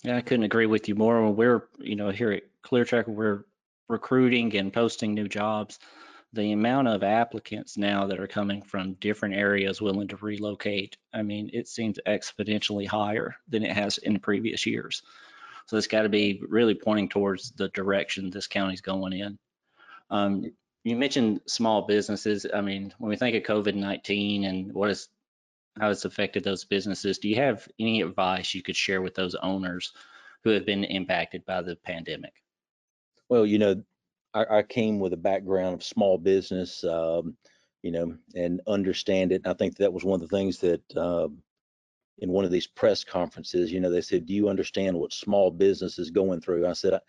Yeah, 0.04 0.16
I 0.16 0.20
couldn't 0.23 0.44
agree 0.44 0.66
with 0.66 0.88
you 0.88 0.94
more. 0.94 1.23
When 1.23 1.37
we're, 1.37 1.68
you 1.78 1.97
know, 1.97 2.11
here 2.11 2.32
at 2.32 2.44
ClearTrack, 2.62 3.06
we're 3.06 3.44
recruiting 3.90 4.56
and 4.56 4.73
posting 4.73 5.14
new 5.14 5.29
jobs. 5.29 5.79
The 6.33 6.53
amount 6.53 6.88
of 6.88 7.03
applicants 7.03 7.76
now 7.76 8.07
that 8.07 8.20
are 8.20 8.26
coming 8.29 8.62
from 8.62 8.94
different 8.94 9.35
areas 9.35 9.83
willing 9.83 10.09
to 10.09 10.16
relocate, 10.16 10.96
I 11.12 11.22
mean, 11.22 11.50
it 11.53 11.66
seems 11.66 11.98
exponentially 12.07 12.87
higher 12.87 13.37
than 13.48 13.64
it 13.64 13.72
has 13.72 13.98
in 13.98 14.20
previous 14.20 14.64
years. 14.64 15.03
So 15.66 15.76
it's 15.76 15.88
got 15.88 16.03
to 16.03 16.09
be 16.09 16.40
really 16.48 16.74
pointing 16.74 17.09
towards 17.09 17.50
the 17.53 17.68
direction 17.68 18.31
this 18.31 18.46
county's 18.46 18.81
going 18.81 19.12
in. 19.12 19.38
Um, 20.09 20.44
you 20.85 20.96
mentioned 20.96 21.40
small 21.46 21.83
businesses. 21.83 22.46
I 22.53 22.61
mean, 22.61 22.94
when 22.98 23.11
we 23.11 23.16
think 23.16 23.37
of 23.37 23.42
COVID-19 23.42 24.48
and 24.48 24.72
what 24.72 24.90
is 24.90 25.09
how 25.79 25.90
it's 25.90 26.05
affected 26.05 26.44
those 26.44 26.64
businesses. 26.64 27.18
Do 27.18 27.29
you 27.29 27.37
have 27.37 27.68
any 27.79 28.03
advice 28.03 28.55
you 28.55 28.62
could 28.62 28.76
share 28.76 29.03
with 29.03 29.14
those 29.14 29.35
owners 29.37 29.92
who 30.42 30.50
have 30.50 30.66
been 30.66 30.85
impacted 30.85 31.44
by 31.44 31.62
the 31.62 31.76
pandemic? 31.76 32.35
Well, 33.31 33.47
you 33.47 33.61
know, 33.61 33.85
I, 34.35 34.59
I 34.61 34.64
came 34.64 35.01
with 35.01 35.14
a 35.14 35.19
background 35.19 35.75
of 35.77 35.85
small 35.85 36.19
business, 36.19 36.85
um, 36.85 37.37
you 37.83 37.93
know, 37.93 38.16
and 38.37 38.62
understand 38.69 39.33
it. 39.33 39.43
I 39.47 39.55
think 39.55 39.79
that 39.79 39.95
was 39.95 40.05
one 40.05 40.23
of 40.23 40.29
the 40.31 40.37
things 40.37 40.61
that 40.61 40.83
um, 40.99 41.43
in 42.19 42.31
one 42.31 42.45
of 42.47 42.53
these 42.53 42.69
press 42.69 43.05
conferences, 43.05 43.73
you 43.73 43.81
know, 43.81 43.90
they 43.90 44.03
said, 44.03 44.27
"Do 44.27 44.35
you 44.35 44.49
understand 44.51 44.99
what 44.99 45.12
small 45.14 45.51
business 45.51 45.99
is 45.99 46.11
going 46.11 46.40
through?" 46.43 46.66
I 46.69 46.75
said, 46.75 46.95
I, 46.95 47.01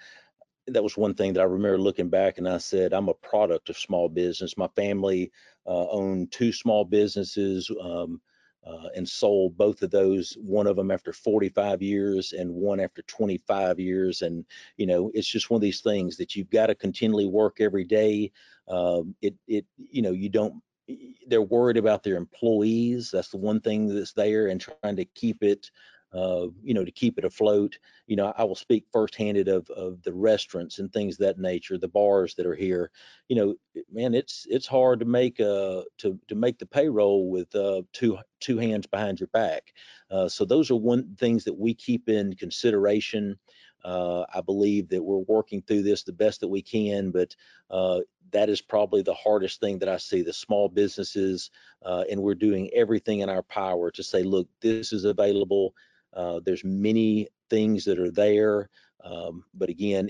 that 0.70 0.84
was 0.84 0.98
one 0.98 1.16
thing 1.16 1.34
that 1.34 1.42
I 1.42 1.46
remember 1.46 1.80
looking 1.80 2.10
back 2.10 2.38
and 2.38 2.48
I 2.50 2.58
said, 2.60 2.94
I'm 2.94 3.10
a 3.10 3.16
product 3.16 3.70
of 3.70 3.78
small 3.78 4.10
business. 4.10 4.58
My 4.58 4.70
family 4.76 5.32
uh, 5.68 5.90
owned 5.90 6.32
two 6.32 6.54
small 6.54 6.86
businesses. 6.86 7.72
Um, 7.82 8.22
uh, 8.66 8.90
and 8.96 9.08
sold 9.08 9.58
both 9.58 9.82
of 9.82 9.92
those 9.92 10.38
one 10.40 10.68
of 10.68 10.76
them 10.76 10.92
after 10.92 11.14
45 11.14 11.82
years 11.82 12.34
and 12.34 12.54
one 12.54 12.80
after 12.80 13.02
25 13.04 13.80
years. 13.80 14.22
And 14.22 14.46
you 14.78 14.86
know 14.86 15.12
it's 15.14 15.28
just 15.28 15.50
one 15.50 15.58
of 15.58 15.62
these 15.62 15.82
things 15.82 16.18
that 16.18 16.36
you've 16.36 16.50
got 16.50 16.68
to 16.68 16.76
continually 16.76 17.28
work 17.28 17.58
every 17.60 17.84
day. 17.84 18.32
Um, 18.68 19.16
it 19.22 19.36
it 19.48 19.66
you 19.78 20.02
know 20.02 20.12
you 20.12 20.30
don't 20.30 20.62
they're 21.28 21.42
worried 21.42 21.78
about 21.78 22.04
their 22.04 22.18
employees. 22.18 23.12
That's 23.12 23.30
the 23.30 23.38
one 23.38 23.62
thing 23.62 23.88
that's 23.88 24.14
there 24.14 24.48
and 24.48 24.60
trying 24.60 24.96
to 24.98 25.06
keep 25.06 25.44
it 25.44 25.72
uh, 26.14 26.48
you 26.64 26.74
know, 26.74 26.84
to 26.84 26.92
keep 26.92 27.18
it 27.18 27.26
afloat. 27.26 27.78
You 28.08 28.16
know, 28.16 28.34
I 28.38 28.44
will 28.44 28.56
speak 28.56 28.86
first-handed 28.92 29.48
of 29.48 29.70
of 29.70 30.02
the 30.04 30.14
restaurants 30.14 30.80
and 30.80 30.92
things 30.92 31.18
that 31.18 31.40
nature, 31.40 31.78
the 31.78 31.88
bars 31.88 32.36
that 32.36 32.46
are 32.46 32.56
here. 32.56 32.92
You 33.30 33.36
know, 33.36 33.56
man, 33.92 34.14
it's 34.14 34.46
it's 34.50 34.68
hard 34.68 35.00
to 35.00 35.06
make 35.06 35.40
uh 35.40 35.84
to 36.00 36.20
to 36.28 36.36
make 36.36 36.60
the 36.60 36.66
payroll 36.66 37.30
with 37.30 37.54
uh 37.56 37.84
two 37.94 38.18
two 38.40 38.58
hands 38.58 38.88
behind 38.88 39.20
your 39.20 39.28
back. 39.28 39.74
Uh, 40.10 40.28
so 40.28 40.46
those 40.46 40.70
are 40.70 40.76
one 40.76 41.16
things 41.18 41.44
that 41.46 41.58
we 41.58 41.74
keep 41.74 42.10
in 42.10 42.34
consideration. 42.36 43.38
Uh, 43.84 44.26
I 44.34 44.42
believe 44.42 44.90
that 44.90 45.04
we're 45.04 45.26
working 45.28 45.62
through 45.64 45.84
this 45.84 46.04
the 46.04 46.14
best 46.14 46.42
that 46.42 46.48
we 46.48 46.62
can, 46.62 47.10
but 47.12 47.36
uh, 47.72 48.02
that 48.32 48.50
is 48.50 48.62
probably 48.62 49.02
the 49.02 49.14
hardest 49.14 49.60
thing 49.60 49.80
that 49.80 49.90
I 49.90 49.98
see 49.98 50.22
the 50.22 50.34
small 50.34 50.70
businesses, 50.70 51.50
uh, 51.84 52.04
and 52.10 52.22
we're 52.22 52.36
doing 52.36 52.70
everything 52.76 53.22
in 53.22 53.30
our 53.30 53.42
power 53.44 53.90
to 53.92 54.04
say, 54.04 54.22
look, 54.24 54.48
this 54.62 54.94
is 54.94 55.06
available. 55.06 55.74
Uh, 56.14 56.40
there's 56.44 56.64
many 56.64 57.28
things 57.50 57.86
that 57.86 58.00
are 58.00 58.12
there, 58.12 58.70
um, 59.04 59.44
but 59.54 59.70
again, 59.70 60.10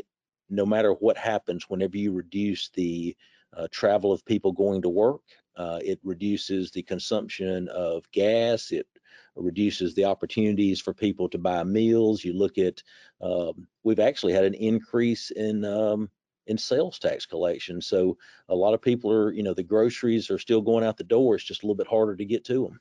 no 0.49 0.65
matter 0.65 0.93
what 0.93 1.17
happens, 1.17 1.69
whenever 1.69 1.97
you 1.97 2.11
reduce 2.11 2.69
the 2.69 3.15
uh, 3.55 3.67
travel 3.71 4.11
of 4.11 4.25
people 4.25 4.51
going 4.51 4.81
to 4.81 4.89
work, 4.89 5.21
uh, 5.55 5.79
it 5.83 5.99
reduces 6.03 6.71
the 6.71 6.83
consumption 6.83 7.67
of 7.69 8.09
gas. 8.11 8.71
It 8.71 8.87
reduces 9.35 9.93
the 9.93 10.05
opportunities 10.05 10.81
for 10.81 10.93
people 10.93 11.29
to 11.29 11.37
buy 11.37 11.63
meals. 11.63 12.23
You 12.23 12.33
look 12.33 12.57
at, 12.57 12.81
um, 13.21 13.67
we've 13.83 13.99
actually 13.99 14.33
had 14.33 14.43
an 14.43 14.53
increase 14.53 15.31
in 15.31 15.63
um, 15.65 16.09
in 16.47 16.57
sales 16.57 16.99
tax 16.99 17.25
collection. 17.25 17.81
So 17.81 18.17
a 18.49 18.55
lot 18.55 18.73
of 18.73 18.81
people 18.81 19.11
are, 19.11 19.31
you 19.31 19.43
know, 19.43 19.53
the 19.53 19.63
groceries 19.63 20.29
are 20.29 20.39
still 20.39 20.61
going 20.61 20.83
out 20.83 20.97
the 20.97 21.03
door. 21.03 21.35
It's 21.35 21.43
just 21.43 21.63
a 21.63 21.65
little 21.65 21.75
bit 21.75 21.87
harder 21.87 22.15
to 22.15 22.25
get 22.25 22.43
to 22.45 22.63
them. 22.63 22.79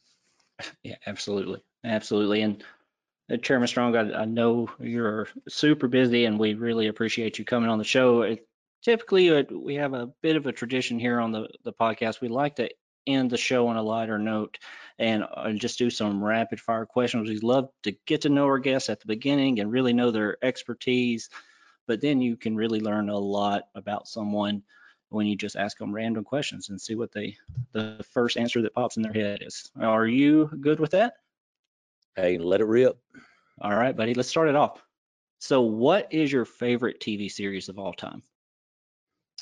Yeah, 0.82 0.96
absolutely, 1.06 1.62
absolutely. 1.84 2.42
And 2.42 2.64
Chairman 3.38 3.68
Strong, 3.68 3.96
I, 3.96 4.22
I, 4.22 4.24
know 4.24 4.70
you're 4.80 5.28
super 5.48 5.88
busy 5.88 6.24
and 6.24 6.38
we 6.38 6.54
really 6.54 6.88
appreciate 6.88 7.38
you 7.38 7.44
coming 7.44 7.70
on 7.70 7.78
the 7.78 7.84
show. 7.84 8.22
It, 8.22 8.46
typically, 8.82 9.30
uh, 9.30 9.44
we 9.50 9.76
have 9.76 9.94
a 9.94 10.10
bit 10.22 10.36
of 10.36 10.46
a 10.46 10.52
tradition 10.52 10.98
here 10.98 11.20
on 11.20 11.32
the, 11.32 11.48
the 11.64 11.72
podcast. 11.72 12.20
We 12.20 12.28
like 12.28 12.56
to 12.56 12.70
end 13.06 13.30
the 13.30 13.36
show 13.36 13.68
on 13.68 13.76
a 13.76 13.82
lighter 13.82 14.18
note 14.18 14.58
and 14.98 15.24
uh, 15.34 15.52
just 15.52 15.78
do 15.78 15.90
some 15.90 16.22
rapid 16.22 16.60
fire 16.60 16.86
questions. 16.86 17.28
We 17.28 17.38
love 17.38 17.70
to 17.84 17.92
get 18.06 18.22
to 18.22 18.28
know 18.28 18.44
our 18.44 18.58
guests 18.58 18.90
at 18.90 19.00
the 19.00 19.06
beginning 19.06 19.60
and 19.60 19.72
really 19.72 19.92
know 19.92 20.10
their 20.10 20.36
expertise, 20.42 21.30
but 21.86 22.00
then 22.00 22.20
you 22.20 22.36
can 22.36 22.56
really 22.56 22.80
learn 22.80 23.08
a 23.08 23.18
lot 23.18 23.64
about 23.74 24.08
someone 24.08 24.62
when 25.08 25.26
you 25.26 25.36
just 25.36 25.56
ask 25.56 25.76
them 25.78 25.92
random 25.92 26.24
questions 26.24 26.68
and 26.68 26.80
see 26.80 26.94
what 26.94 27.12
they 27.12 27.36
the 27.72 28.04
first 28.12 28.36
answer 28.36 28.62
that 28.62 28.74
pops 28.74 28.96
in 28.96 29.02
their 29.02 29.12
head 29.12 29.40
is. 29.42 29.70
Are 29.80 30.06
you 30.06 30.50
good 30.60 30.78
with 30.78 30.92
that? 30.92 31.14
Hey, 32.16 32.38
let 32.38 32.60
it 32.60 32.66
rip. 32.66 32.98
All 33.60 33.74
right, 33.74 33.96
buddy, 33.96 34.14
let's 34.14 34.28
start 34.28 34.48
it 34.48 34.56
off. 34.56 34.82
So, 35.38 35.62
what 35.62 36.12
is 36.12 36.32
your 36.32 36.44
favorite 36.44 37.00
TV 37.00 37.28
series 37.28 37.68
of 37.68 37.78
all 37.78 37.92
time? 37.92 38.22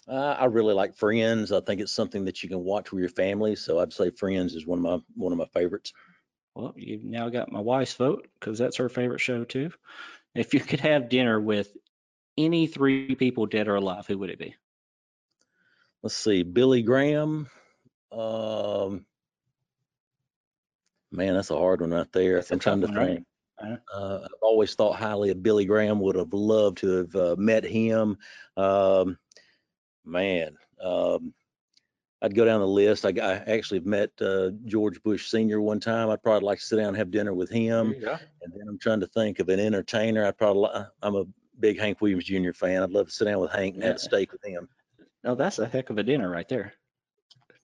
Uh, 0.07 0.37
I 0.39 0.47
really 0.47 0.75
like 0.75 0.95
Friends. 0.97 1.53
I 1.53 1.61
think 1.61 1.81
it's 1.81 1.93
something 1.93 2.25
that 2.25 2.43
you 2.43 2.49
can 2.49 2.65
watch 2.65 2.93
with 2.93 3.01
your 3.01 3.11
family. 3.11 3.57
So 3.57 3.79
I'd 3.79 3.93
say 3.93 4.11
Friends 4.11 4.55
is 4.55 4.67
one 4.67 4.79
of 4.79 4.83
my 4.83 4.99
one 5.17 5.33
of 5.33 5.39
my 5.39 5.47
favorites. 5.47 5.93
Well, 6.55 6.75
you've 6.77 7.05
now 7.05 7.31
got 7.31 7.51
my 7.53 7.61
wife's 7.61 7.95
vote 7.95 8.29
because 8.39 8.59
that's 8.59 8.77
her 8.77 8.89
favorite 8.91 9.21
show 9.21 9.45
too. 9.45 9.71
If 10.35 10.55
you 10.55 10.61
could 10.61 10.81
have 10.81 11.09
dinner 11.09 11.41
with 11.41 11.77
any 12.37 12.67
three 12.67 13.15
people, 13.17 13.47
dead 13.47 13.69
or 13.69 13.77
alive, 13.77 14.07
who 14.07 14.19
would 14.19 14.31
it 14.31 14.39
be? 14.39 14.57
Let's 16.03 16.17
see, 16.17 16.43
Billy 16.43 16.83
Graham. 16.83 17.49
Um, 18.13 19.07
man, 21.11 21.35
that's 21.35 21.51
a 21.51 21.57
hard 21.57 21.81
one 21.81 21.91
right 21.91 22.13
there. 22.13 22.37
That's 22.37 22.51
I'm 22.51 22.59
trying 22.59 22.81
to 22.81 22.87
one, 22.87 22.97
right? 22.97 23.07
think. 23.07 23.27
Uh, 23.93 24.21
I've 24.25 24.43
always 24.43 24.75
thought 24.75 24.97
highly 24.97 25.31
of 25.31 25.43
Billy 25.43 25.65
Graham. 25.65 26.01
Would 26.01 26.17
have 26.17 26.33
loved 26.33 26.79
to 26.79 26.89
have 26.99 27.17
uh, 27.17 27.37
met 27.37 27.65
him. 27.65 28.17
Um, 28.57 29.19
man, 30.05 30.57
um, 30.83 31.35
I'd 32.23 32.35
go 32.35 32.45
down 32.45 32.61
the 32.61 32.67
list. 32.67 33.05
I, 33.05 33.11
I 33.11 33.35
actually 33.53 33.81
met 33.81 34.11
uh, 34.21 34.51
George 34.65 35.03
Bush 35.03 35.29
Sr. 35.29 35.61
one 35.61 35.81
time. 35.81 36.11
I'd 36.11 36.23
probably 36.23 36.47
like 36.47 36.59
to 36.59 36.65
sit 36.65 36.77
down 36.77 36.89
and 36.89 36.97
have 36.97 37.11
dinner 37.11 37.35
with 37.35 37.51
him. 37.51 37.95
go. 38.01 38.19
And 38.43 38.53
then 38.53 38.69
I'm 38.69 38.79
trying 38.79 39.01
to 39.01 39.07
think 39.07 39.39
of 39.39 39.49
an 39.49 39.61
entertainer. 39.61 40.25
I'd 40.25 40.39
probably, 40.39 40.71
I'm 41.03 41.15
a 41.17 41.25
big 41.61 41.79
Hank 41.79 42.01
Williams 42.01 42.25
Jr. 42.25 42.53
fan. 42.53 42.83
I'd 42.83 42.91
love 42.91 43.07
to 43.07 43.13
sit 43.13 43.27
down 43.27 43.41
with 43.41 43.53
Hank 43.53 43.75
and 43.75 43.85
have 43.85 43.97
a 43.97 44.01
steak 44.01 44.33
with 44.33 44.45
him. 44.45 44.69
No, 45.25 45.35
that's 45.35 45.59
a 45.59 45.67
heck 45.67 45.91
of 45.91 45.99
a 45.99 46.03
dinner 46.03 46.31
right 46.31 46.49
there, 46.49 46.75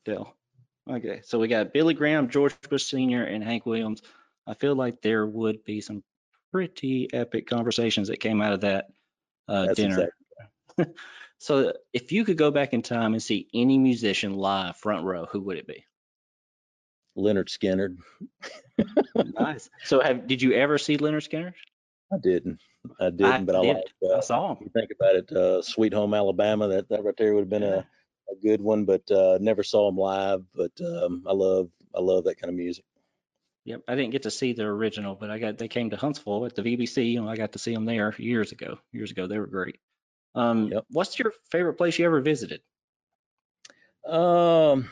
Dale. 0.04 0.34
Okay, 0.90 1.20
so 1.24 1.38
we 1.38 1.48
got 1.48 1.72
Billy 1.72 1.94
Graham, 1.94 2.28
George 2.28 2.54
Bush 2.68 2.84
Sr., 2.84 3.24
and 3.24 3.42
Hank 3.42 3.64
Williams. 3.64 4.02
I 4.46 4.54
feel 4.54 4.74
like 4.74 5.00
there 5.00 5.26
would 5.26 5.64
be 5.64 5.80
some 5.80 6.02
pretty 6.52 7.08
epic 7.12 7.46
conversations 7.46 8.08
that 8.08 8.20
came 8.20 8.42
out 8.42 8.52
of 8.52 8.60
that 8.62 8.88
uh, 9.48 9.72
dinner. 9.74 10.08
exactly. 10.78 10.94
So 11.38 11.74
if 11.92 12.10
you 12.12 12.24
could 12.24 12.38
go 12.38 12.50
back 12.50 12.72
in 12.72 12.80
time 12.80 13.12
and 13.12 13.22
see 13.22 13.48
any 13.52 13.76
musician 13.76 14.34
live 14.34 14.76
front 14.78 15.04
row, 15.04 15.26
who 15.26 15.40
would 15.42 15.58
it 15.58 15.66
be? 15.66 15.84
Lynyrd 17.18 17.48
Skynyrd. 17.48 17.98
nice. 19.38 19.68
So 19.84 20.00
have 20.00 20.26
did 20.26 20.40
you 20.40 20.54
ever 20.54 20.78
see 20.78 20.96
Lynyrd 20.96 21.28
Skynyrd? 21.28 21.52
I 22.12 22.16
didn't. 22.22 22.60
I 22.98 23.10
didn't, 23.10 23.44
but 23.44 23.56
I 23.56 23.62
did. 23.62 23.76
like. 23.76 23.84
I 24.12 24.14
Uh, 24.14 24.20
saw 24.22 24.52
him. 24.54 24.58
you 24.62 24.70
think 24.72 24.90
about 24.98 25.16
it, 25.16 25.32
uh, 25.32 25.60
Sweet 25.60 25.92
Home 25.92 26.14
Alabama. 26.14 26.68
That 26.68 26.88
that 26.88 27.04
right 27.04 27.16
there 27.18 27.34
would 27.34 27.40
have 27.40 27.50
been 27.50 27.62
a, 27.62 27.86
a 28.30 28.34
good 28.36 28.60
one, 28.60 28.84
but 28.84 29.10
uh, 29.10 29.38
never 29.40 29.62
saw 29.62 29.86
them 29.88 29.98
live. 29.98 30.44
But 30.54 30.72
um, 30.80 31.24
I 31.26 31.32
love 31.32 31.70
I 31.94 32.00
love 32.00 32.24
that 32.24 32.40
kind 32.40 32.50
of 32.50 32.56
music. 32.56 32.84
Yep, 33.64 33.82
I 33.88 33.94
didn't 33.94 34.12
get 34.12 34.24
to 34.24 34.30
see 34.30 34.52
the 34.52 34.64
original, 34.64 35.14
but 35.14 35.30
I 35.30 35.38
got 35.38 35.56
they 35.58 35.68
came 35.68 35.90
to 35.90 35.96
Huntsville 35.96 36.44
at 36.44 36.54
the 36.54 36.62
VBC, 36.62 37.16
and 37.16 37.28
I 37.28 37.36
got 37.36 37.52
to 37.52 37.58
see 37.58 37.72
them 37.72 37.86
there 37.86 38.14
years 38.18 38.52
ago. 38.52 38.78
Years 38.92 39.10
ago, 39.10 39.26
they 39.26 39.38
were 39.38 39.46
great. 39.46 39.78
Um, 40.34 40.68
Yep. 40.68 40.84
what's 40.90 41.18
your 41.18 41.32
favorite 41.50 41.74
place 41.74 41.98
you 41.98 42.04
ever 42.04 42.20
visited? 42.20 42.60
Um, 44.06 44.90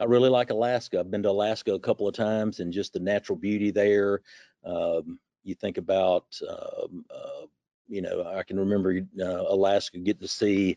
I 0.00 0.04
really 0.04 0.30
like 0.30 0.50
Alaska. 0.50 0.98
I've 0.98 1.10
been 1.10 1.22
to 1.22 1.30
Alaska 1.30 1.74
a 1.74 1.78
couple 1.78 2.08
of 2.08 2.14
times, 2.14 2.60
and 2.60 2.72
just 2.72 2.92
the 2.92 3.00
natural 3.00 3.38
beauty 3.38 3.70
there. 3.70 4.22
Um, 4.64 5.18
you 5.44 5.54
think 5.54 5.78
about, 5.78 6.26
um, 6.48 7.04
uh, 7.08 7.46
you 7.88 8.02
know, 8.02 8.24
I 8.26 8.42
can 8.42 8.58
remember 8.58 9.00
uh, 9.20 9.44
Alaska, 9.48 9.98
get 9.98 10.20
to 10.20 10.28
see, 10.28 10.76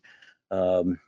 um, 0.51 0.99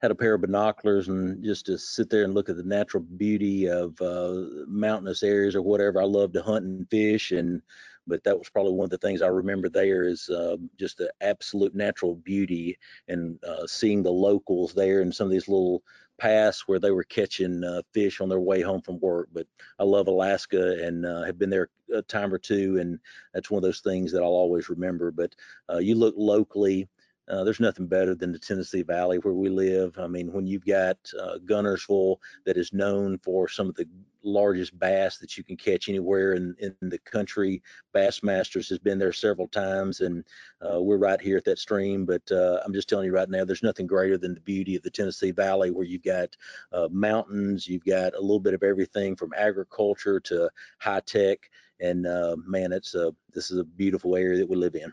had 0.00 0.10
a 0.10 0.14
pair 0.14 0.34
of 0.34 0.42
binoculars, 0.42 1.08
and 1.08 1.42
just 1.42 1.66
to 1.66 1.78
sit 1.78 2.08
there 2.10 2.24
and 2.24 2.34
look 2.34 2.48
at 2.48 2.56
the 2.56 2.62
natural 2.62 3.02
beauty 3.02 3.68
of 3.68 4.00
uh, 4.00 4.34
mountainous 4.66 5.22
areas 5.22 5.56
or 5.56 5.62
whatever. 5.62 6.00
I 6.00 6.04
love 6.04 6.32
to 6.32 6.42
hunt 6.42 6.64
and 6.64 6.88
fish, 6.90 7.32
and 7.32 7.62
but 8.06 8.24
that 8.24 8.38
was 8.38 8.48
probably 8.48 8.72
one 8.72 8.84
of 8.84 8.90
the 8.90 8.98
things 8.98 9.20
I 9.20 9.26
remember 9.26 9.68
there 9.68 10.04
is 10.04 10.28
uh, 10.30 10.56
just 10.78 10.96
the 10.96 11.12
absolute 11.20 11.74
natural 11.74 12.14
beauty 12.16 12.78
and 13.06 13.38
uh, 13.44 13.66
seeing 13.66 14.02
the 14.02 14.10
locals 14.10 14.72
there 14.72 15.02
and 15.02 15.14
some 15.14 15.26
of 15.26 15.30
these 15.30 15.48
little 15.48 15.82
paths 16.18 16.66
where 16.66 16.78
they 16.78 16.90
were 16.90 17.04
catching 17.04 17.62
uh, 17.62 17.82
fish 17.92 18.20
on 18.20 18.28
their 18.28 18.40
way 18.40 18.62
home 18.62 18.80
from 18.80 18.98
work. 19.00 19.28
But 19.32 19.46
I 19.78 19.84
love 19.84 20.08
Alaska 20.08 20.82
and 20.82 21.04
uh, 21.04 21.22
have 21.24 21.38
been 21.38 21.50
there 21.50 21.68
a 21.94 22.02
time 22.02 22.32
or 22.32 22.38
two, 22.38 22.78
and 22.78 22.98
that's 23.34 23.50
one 23.50 23.58
of 23.58 23.62
those 23.62 23.80
things 23.80 24.10
that 24.12 24.22
I'll 24.22 24.28
always 24.28 24.70
remember. 24.70 25.10
But 25.10 25.34
uh, 25.72 25.78
you 25.78 25.94
look 25.94 26.14
locally. 26.16 26.88
Uh, 27.28 27.44
there's 27.44 27.60
nothing 27.60 27.86
better 27.86 28.14
than 28.14 28.32
the 28.32 28.38
Tennessee 28.38 28.82
Valley 28.82 29.18
where 29.18 29.34
we 29.34 29.48
live. 29.48 29.98
I 29.98 30.06
mean, 30.06 30.32
when 30.32 30.46
you've 30.46 30.64
got 30.64 30.96
uh, 31.20 31.38
Guntersville 31.44 32.16
that 32.46 32.56
is 32.56 32.72
known 32.72 33.18
for 33.18 33.48
some 33.48 33.68
of 33.68 33.74
the 33.74 33.86
largest 34.22 34.78
bass 34.78 35.18
that 35.18 35.36
you 35.36 35.44
can 35.44 35.56
catch 35.56 35.88
anywhere 35.88 36.32
in, 36.32 36.56
in 36.60 36.74
the 36.80 36.98
country, 36.98 37.62
Bassmasters 37.94 38.68
has 38.70 38.78
been 38.78 38.98
there 38.98 39.12
several 39.12 39.46
times, 39.48 40.00
and 40.00 40.24
uh, 40.62 40.80
we're 40.80 40.96
right 40.96 41.20
here 41.20 41.36
at 41.36 41.44
that 41.44 41.58
stream. 41.58 42.06
But 42.06 42.22
uh, 42.32 42.60
I'm 42.64 42.72
just 42.72 42.88
telling 42.88 43.06
you 43.06 43.12
right 43.12 43.28
now, 43.28 43.44
there's 43.44 43.62
nothing 43.62 43.86
greater 43.86 44.16
than 44.16 44.34
the 44.34 44.40
beauty 44.40 44.76
of 44.76 44.82
the 44.82 44.90
Tennessee 44.90 45.30
Valley, 45.30 45.70
where 45.70 45.84
you've 45.84 46.02
got 46.02 46.34
uh, 46.72 46.88
mountains, 46.90 47.68
you've 47.68 47.84
got 47.84 48.14
a 48.14 48.20
little 48.20 48.40
bit 48.40 48.54
of 48.54 48.62
everything 48.62 49.14
from 49.14 49.32
agriculture 49.36 50.18
to 50.20 50.48
high 50.78 51.00
tech, 51.00 51.38
and 51.80 52.06
uh, 52.06 52.36
man, 52.46 52.72
it's 52.72 52.94
a 52.94 53.14
this 53.34 53.50
is 53.50 53.58
a 53.58 53.64
beautiful 53.64 54.16
area 54.16 54.38
that 54.38 54.48
we 54.48 54.56
live 54.56 54.74
in. 54.74 54.92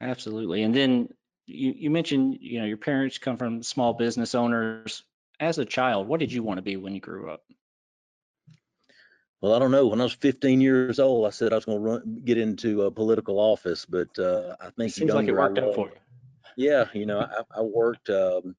Absolutely. 0.00 0.62
And 0.62 0.74
then 0.74 1.08
you, 1.46 1.74
you 1.76 1.90
mentioned, 1.90 2.38
you 2.40 2.60
know, 2.60 2.66
your 2.66 2.76
parents 2.76 3.18
come 3.18 3.36
from 3.36 3.62
small 3.62 3.94
business 3.94 4.34
owners. 4.34 5.02
As 5.38 5.58
a 5.58 5.64
child, 5.64 6.08
what 6.08 6.20
did 6.20 6.32
you 6.32 6.42
want 6.42 6.58
to 6.58 6.62
be 6.62 6.76
when 6.76 6.94
you 6.94 7.00
grew 7.00 7.30
up? 7.30 7.42
Well, 9.40 9.54
I 9.54 9.58
don't 9.58 9.70
know. 9.70 9.86
When 9.86 10.00
I 10.00 10.04
was 10.04 10.14
15 10.14 10.60
years 10.60 10.98
old, 10.98 11.26
I 11.26 11.30
said 11.30 11.52
I 11.52 11.56
was 11.56 11.66
going 11.66 11.78
to 11.78 11.84
run 11.84 12.22
get 12.24 12.38
into 12.38 12.82
a 12.82 12.90
political 12.90 13.38
office, 13.38 13.84
but 13.84 14.18
uh, 14.18 14.56
I 14.60 14.70
think 14.70 14.90
it 14.90 14.94
Seems 14.94 15.12
like 15.12 15.28
it 15.28 15.32
worked 15.32 15.58
out 15.58 15.74
for 15.74 15.88
you. 15.88 15.94
Yeah, 16.56 16.86
you 16.94 17.04
know, 17.04 17.20
I, 17.20 17.58
I 17.58 17.60
worked. 17.60 18.08
Um, 18.08 18.56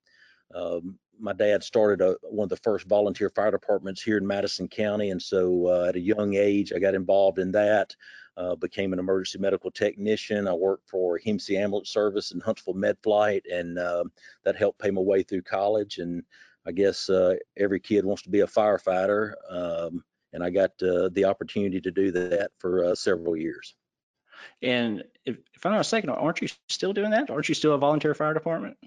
um, 0.54 1.00
my 1.20 1.34
dad 1.34 1.64
started 1.64 2.02
a, 2.02 2.16
one 2.22 2.46
of 2.46 2.50
the 2.50 2.58
first 2.58 2.88
volunteer 2.88 3.32
fire 3.32 3.50
departments 3.50 4.04
here 4.04 4.18
in 4.18 4.28
Madison 4.28 4.68
County, 4.68 5.10
and 5.10 5.22
so 5.22 5.68
uh, 5.68 5.86
at 5.90 5.96
a 5.96 6.00
young 6.00 6.36
age, 6.36 6.72
I 6.72 6.80
got 6.80 6.94
involved 6.94 7.40
in 7.40 7.52
that. 7.54 7.96
Uh, 8.38 8.56
became 8.56 8.94
an 8.94 9.00
emergency 9.00 9.40
medical 9.40 9.72
technician. 9.72 10.48
I 10.48 10.54
worked 10.54 10.88
for 10.88 11.18
HEMSI 11.18 11.58
Ambulance 11.58 11.90
Service 11.90 12.32
and 12.32 12.44
Huntsville 12.44 12.76
Med 12.76 12.96
Flight, 13.02 13.44
and 13.52 13.80
uh, 13.80 14.04
that 14.44 14.56
helped 14.56 14.80
pay 14.80 14.92
my 14.92 15.02
way 15.02 15.24
through 15.24 15.42
college. 15.42 15.98
And 15.98 16.24
I 16.64 16.72
guess 16.72 17.10
uh, 17.10 17.36
every 17.58 17.80
kid 17.80 18.06
wants 18.06 18.22
to 18.24 18.30
be 18.30 18.42
a 18.42 18.48
firefighter, 18.48 19.34
um, 19.50 20.04
and 20.34 20.44
I 20.44 20.52
got 20.52 20.72
uh, 20.84 21.10
the 21.14 21.26
opportunity 21.26 21.82
to 21.82 21.90
do 21.90 22.12
that 22.12 22.52
for 22.60 22.86
uh, 22.86 22.96
several 22.96 23.36
years. 23.36 23.74
And 24.62 25.04
if, 25.26 25.38
if 25.56 25.66
I'm 25.66 25.72
not 25.72 25.80
mistaken, 25.80 26.10
aren't 26.10 26.42
you 26.42 26.50
still 26.70 26.94
doing 26.94 27.12
that? 27.12 27.30
Aren't 27.30 27.50
you 27.50 27.56
still 27.56 27.74
a 27.74 27.78
volunteer 27.78 28.14
fire 28.14 28.34
department? 28.34 28.78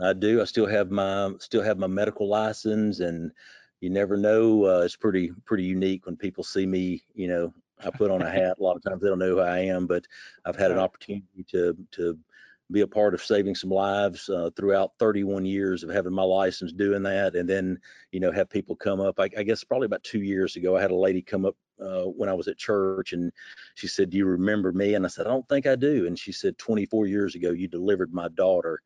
I 0.00 0.12
do. 0.12 0.40
I 0.40 0.44
still 0.44 0.66
have 0.66 0.90
my 0.90 1.32
still 1.40 1.62
have 1.62 1.78
my 1.78 1.86
medical 1.86 2.28
license, 2.28 3.00
and 3.00 3.32
you 3.80 3.90
never 3.90 4.16
know. 4.16 4.64
Uh, 4.64 4.82
it's 4.84 4.96
pretty 4.96 5.32
pretty 5.44 5.64
unique 5.64 6.06
when 6.06 6.16
people 6.16 6.44
see 6.44 6.66
me. 6.66 7.02
You 7.14 7.28
know, 7.28 7.54
I 7.84 7.90
put 7.90 8.10
on 8.10 8.22
a 8.22 8.30
hat. 8.30 8.56
A 8.58 8.62
lot 8.62 8.76
of 8.76 8.82
times 8.82 9.02
they 9.02 9.08
don't 9.08 9.18
know 9.18 9.28
who 9.28 9.40
I 9.40 9.58
am, 9.60 9.86
but 9.86 10.06
I've 10.44 10.56
had 10.56 10.70
an 10.70 10.78
opportunity 10.78 11.44
to 11.50 11.76
to 11.92 12.18
be 12.70 12.80
a 12.80 12.86
part 12.86 13.14
of 13.14 13.22
saving 13.22 13.54
some 13.54 13.70
lives 13.70 14.28
uh, 14.30 14.48
throughout 14.56 14.92
31 14.98 15.44
years 15.44 15.82
of 15.82 15.90
having 15.90 16.12
my 16.12 16.22
license 16.22 16.72
doing 16.72 17.02
that, 17.02 17.36
and 17.36 17.48
then 17.48 17.78
you 18.10 18.20
know 18.20 18.32
have 18.32 18.48
people 18.48 18.74
come 18.74 19.00
up. 19.00 19.20
I, 19.20 19.28
I 19.36 19.42
guess 19.42 19.64
probably 19.64 19.86
about 19.86 20.02
two 20.04 20.22
years 20.22 20.56
ago, 20.56 20.76
I 20.76 20.80
had 20.80 20.90
a 20.90 20.96
lady 20.96 21.20
come 21.20 21.44
up 21.44 21.56
uh, 21.80 22.04
when 22.04 22.28
I 22.28 22.34
was 22.34 22.48
at 22.48 22.56
church, 22.56 23.12
and 23.12 23.32
she 23.74 23.86
said, 23.86 24.10
"Do 24.10 24.16
you 24.16 24.26
remember 24.26 24.72
me?" 24.72 24.94
And 24.94 25.04
I 25.04 25.08
said, 25.08 25.26
"I 25.26 25.30
don't 25.30 25.48
think 25.48 25.66
I 25.66 25.76
do." 25.76 26.06
And 26.06 26.18
she 26.18 26.32
said, 26.32 26.56
"24 26.58 27.06
years 27.06 27.34
ago, 27.34 27.50
you 27.50 27.68
delivered 27.68 28.12
my 28.12 28.28
daughter." 28.28 28.80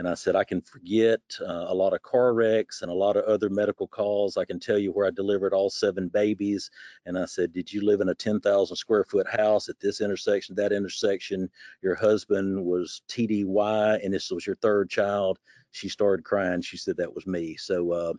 And 0.00 0.08
I 0.08 0.14
said, 0.14 0.34
I 0.34 0.44
can 0.44 0.62
forget 0.62 1.20
uh, 1.42 1.66
a 1.68 1.74
lot 1.74 1.92
of 1.92 2.00
car 2.00 2.32
wrecks 2.32 2.80
and 2.80 2.90
a 2.90 2.94
lot 2.94 3.18
of 3.18 3.24
other 3.24 3.50
medical 3.50 3.86
calls. 3.86 4.38
I 4.38 4.46
can 4.46 4.58
tell 4.58 4.78
you 4.78 4.92
where 4.92 5.06
I 5.06 5.10
delivered 5.10 5.52
all 5.52 5.68
seven 5.68 6.08
babies. 6.08 6.70
And 7.04 7.18
I 7.18 7.26
said, 7.26 7.52
Did 7.52 7.70
you 7.70 7.84
live 7.84 8.00
in 8.00 8.08
a 8.08 8.14
10,000 8.14 8.74
square 8.76 9.04
foot 9.04 9.28
house 9.28 9.68
at 9.68 9.78
this 9.78 10.00
intersection, 10.00 10.54
that 10.54 10.72
intersection? 10.72 11.50
Your 11.82 11.94
husband 11.94 12.64
was 12.64 13.02
TDY, 13.10 14.02
and 14.02 14.14
this 14.14 14.30
was 14.30 14.46
your 14.46 14.56
third 14.56 14.88
child. 14.88 15.38
She 15.72 15.90
started 15.90 16.24
crying. 16.24 16.62
She 16.62 16.78
said, 16.78 16.96
That 16.96 17.14
was 17.14 17.26
me. 17.26 17.58
So, 17.58 17.92
uh, 17.92 18.14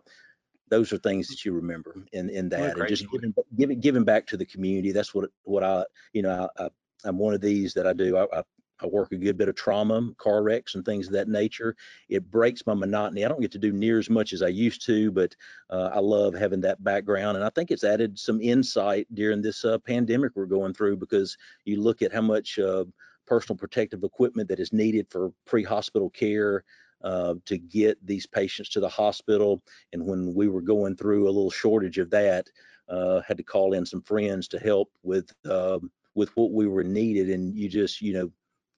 those 0.68 0.92
are 0.92 0.98
things 0.98 1.26
that 1.28 1.44
you 1.44 1.52
remember 1.52 1.96
in, 2.12 2.30
in 2.30 2.48
that, 2.50 2.78
and 2.78 2.88
just 2.88 3.10
giving, 3.10 3.34
giving 3.58 3.80
giving 3.80 4.04
back 4.04 4.28
to 4.28 4.36
the 4.36 4.46
community. 4.46 4.92
That's 4.92 5.12
what 5.12 5.30
what 5.42 5.64
I 5.64 5.84
you 6.12 6.22
know 6.22 6.48
I, 6.56 6.64
I 6.64 6.68
I'm 7.04 7.18
one 7.18 7.34
of 7.34 7.40
these 7.40 7.74
that 7.74 7.88
I 7.88 7.92
do. 7.92 8.16
I, 8.16 8.38
I 8.38 8.42
I 8.82 8.86
work 8.86 9.12
a 9.12 9.16
good 9.16 9.38
bit 9.38 9.48
of 9.48 9.54
trauma, 9.54 10.10
car 10.18 10.42
wrecks, 10.42 10.74
and 10.74 10.84
things 10.84 11.06
of 11.06 11.12
that 11.12 11.28
nature. 11.28 11.76
It 12.08 12.30
breaks 12.30 12.66
my 12.66 12.74
monotony. 12.74 13.24
I 13.24 13.28
don't 13.28 13.40
get 13.40 13.52
to 13.52 13.58
do 13.58 13.72
near 13.72 13.98
as 13.98 14.10
much 14.10 14.32
as 14.32 14.42
I 14.42 14.48
used 14.48 14.84
to, 14.86 15.10
but 15.10 15.34
uh, 15.70 15.90
I 15.92 16.00
love 16.00 16.34
having 16.34 16.60
that 16.62 16.82
background. 16.82 17.36
And 17.36 17.44
I 17.44 17.50
think 17.50 17.70
it's 17.70 17.84
added 17.84 18.18
some 18.18 18.40
insight 18.40 19.06
during 19.14 19.40
this 19.40 19.64
uh, 19.64 19.78
pandemic 19.78 20.32
we're 20.34 20.46
going 20.46 20.74
through 20.74 20.96
because 20.96 21.36
you 21.64 21.80
look 21.80 22.02
at 22.02 22.12
how 22.12 22.22
much 22.22 22.58
uh, 22.58 22.84
personal 23.26 23.56
protective 23.56 24.02
equipment 24.02 24.48
that 24.48 24.60
is 24.60 24.72
needed 24.72 25.06
for 25.10 25.32
pre 25.46 25.62
hospital 25.62 26.10
care. 26.10 26.64
Uh, 27.04 27.34
to 27.44 27.58
get 27.58 27.98
these 28.06 28.28
patients 28.28 28.68
to 28.68 28.78
the 28.78 28.88
hospital. 28.88 29.60
And 29.92 30.06
when 30.06 30.32
we 30.34 30.46
were 30.46 30.60
going 30.60 30.94
through 30.94 31.24
a 31.24 31.34
little 31.34 31.50
shortage 31.50 31.98
of 31.98 32.10
that, 32.10 32.46
uh, 32.88 33.22
had 33.26 33.38
to 33.38 33.42
call 33.42 33.72
in 33.72 33.84
some 33.84 34.02
friends 34.02 34.46
to 34.46 34.58
help 34.60 34.88
with 35.02 35.28
um, 35.50 35.90
with 36.14 36.30
what 36.36 36.52
we 36.52 36.66
were 36.68 36.84
needed. 36.84 37.30
And 37.30 37.56
you 37.56 37.68
just, 37.68 38.00
you 38.00 38.12
know, 38.12 38.30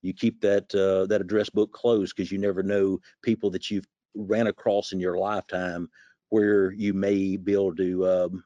you 0.05 0.13
keep 0.13 0.41
that 0.43 0.73
uh, 0.75 1.07
that 1.07 1.21
address 1.21 1.49
book 1.49 1.73
closed 1.73 2.15
because 2.15 2.31
you 2.31 2.39
never 2.39 2.63
know 2.63 2.99
people 3.23 3.51
that 3.51 3.71
you've 3.71 3.87
ran 4.15 4.47
across 4.47 4.93
in 4.93 5.01
your 5.01 5.17
lifetime 5.19 5.89
where 6.29 6.73
you 6.73 6.93
may 6.93 7.37
be 7.37 7.53
able 7.53 7.75
to 7.75 8.07
um, 8.07 8.45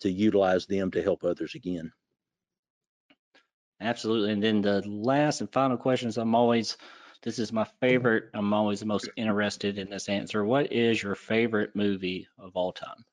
to 0.00 0.10
utilize 0.10 0.66
them 0.66 0.90
to 0.90 1.02
help 1.02 1.24
others 1.24 1.54
again. 1.54 1.90
Absolutely. 3.80 4.32
And 4.32 4.42
then 4.42 4.60
the 4.60 4.82
last 4.86 5.40
and 5.40 5.52
final 5.52 5.76
questions 5.76 6.18
I'm 6.18 6.34
always 6.34 6.76
this 7.22 7.38
is 7.38 7.52
my 7.52 7.64
favorite. 7.80 8.30
I'm 8.32 8.54
always 8.54 8.80
the 8.80 8.86
most 8.86 9.10
interested 9.16 9.78
in 9.78 9.90
this 9.90 10.08
answer. 10.08 10.44
What 10.44 10.72
is 10.72 11.02
your 11.02 11.14
favorite 11.14 11.76
movie 11.76 12.26
of 12.38 12.56
all 12.56 12.72
time? 12.72 13.04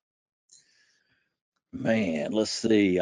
Man, 1.79 2.31
let's 2.31 2.51
see. 2.51 2.99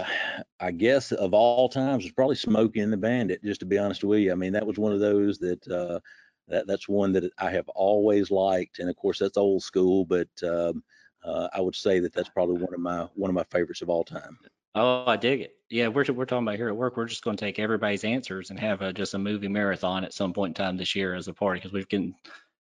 I 0.59 0.71
guess 0.71 1.11
of 1.11 1.33
all 1.33 1.69
times, 1.69 2.03
it's 2.03 2.13
probably 2.13 2.35
Smokey 2.35 2.81
and 2.81 2.91
the 2.91 2.97
Bandit. 2.97 3.43
Just 3.43 3.61
to 3.61 3.65
be 3.65 3.77
honest 3.77 4.03
with 4.03 4.19
you, 4.19 4.31
I 4.31 4.35
mean 4.35 4.53
that 4.53 4.67
was 4.67 4.77
one 4.77 4.91
of 4.91 4.99
those 4.99 5.37
that 5.39 5.67
uh, 5.67 5.99
that 6.47 6.67
that's 6.67 6.89
one 6.89 7.13
that 7.13 7.31
I 7.39 7.51
have 7.51 7.69
always 7.69 8.31
liked, 8.31 8.79
and 8.79 8.89
of 8.89 8.95
course 8.97 9.19
that's 9.19 9.37
old 9.37 9.63
school, 9.63 10.05
but 10.05 10.27
um, 10.43 10.83
uh, 11.23 11.47
I 11.53 11.61
would 11.61 11.75
say 11.75 11.99
that 11.99 12.13
that's 12.13 12.29
probably 12.29 12.61
one 12.61 12.73
of 12.73 12.79
my 12.81 13.07
one 13.15 13.29
of 13.29 13.35
my 13.35 13.45
favorites 13.49 13.81
of 13.81 13.89
all 13.89 14.03
time. 14.03 14.37
Oh, 14.75 15.05
I 15.07 15.15
dig 15.15 15.41
it. 15.41 15.53
Yeah, 15.69 15.87
we're 15.87 16.05
we're 16.11 16.25
talking 16.25 16.45
about 16.45 16.57
here 16.57 16.67
at 16.67 16.75
work. 16.75 16.97
We're 16.97 17.05
just 17.05 17.23
going 17.23 17.37
to 17.37 17.45
take 17.45 17.59
everybody's 17.59 18.03
answers 18.03 18.49
and 18.49 18.59
have 18.59 18.81
a, 18.81 18.91
just 18.91 19.13
a 19.13 19.17
movie 19.17 19.47
marathon 19.47 20.03
at 20.03 20.13
some 20.13 20.33
point 20.33 20.57
in 20.57 20.65
time 20.65 20.75
this 20.75 20.95
year 20.95 21.15
as 21.15 21.29
a 21.29 21.33
party 21.33 21.59
because 21.59 21.71
we've 21.71 21.87
getting 21.87 22.13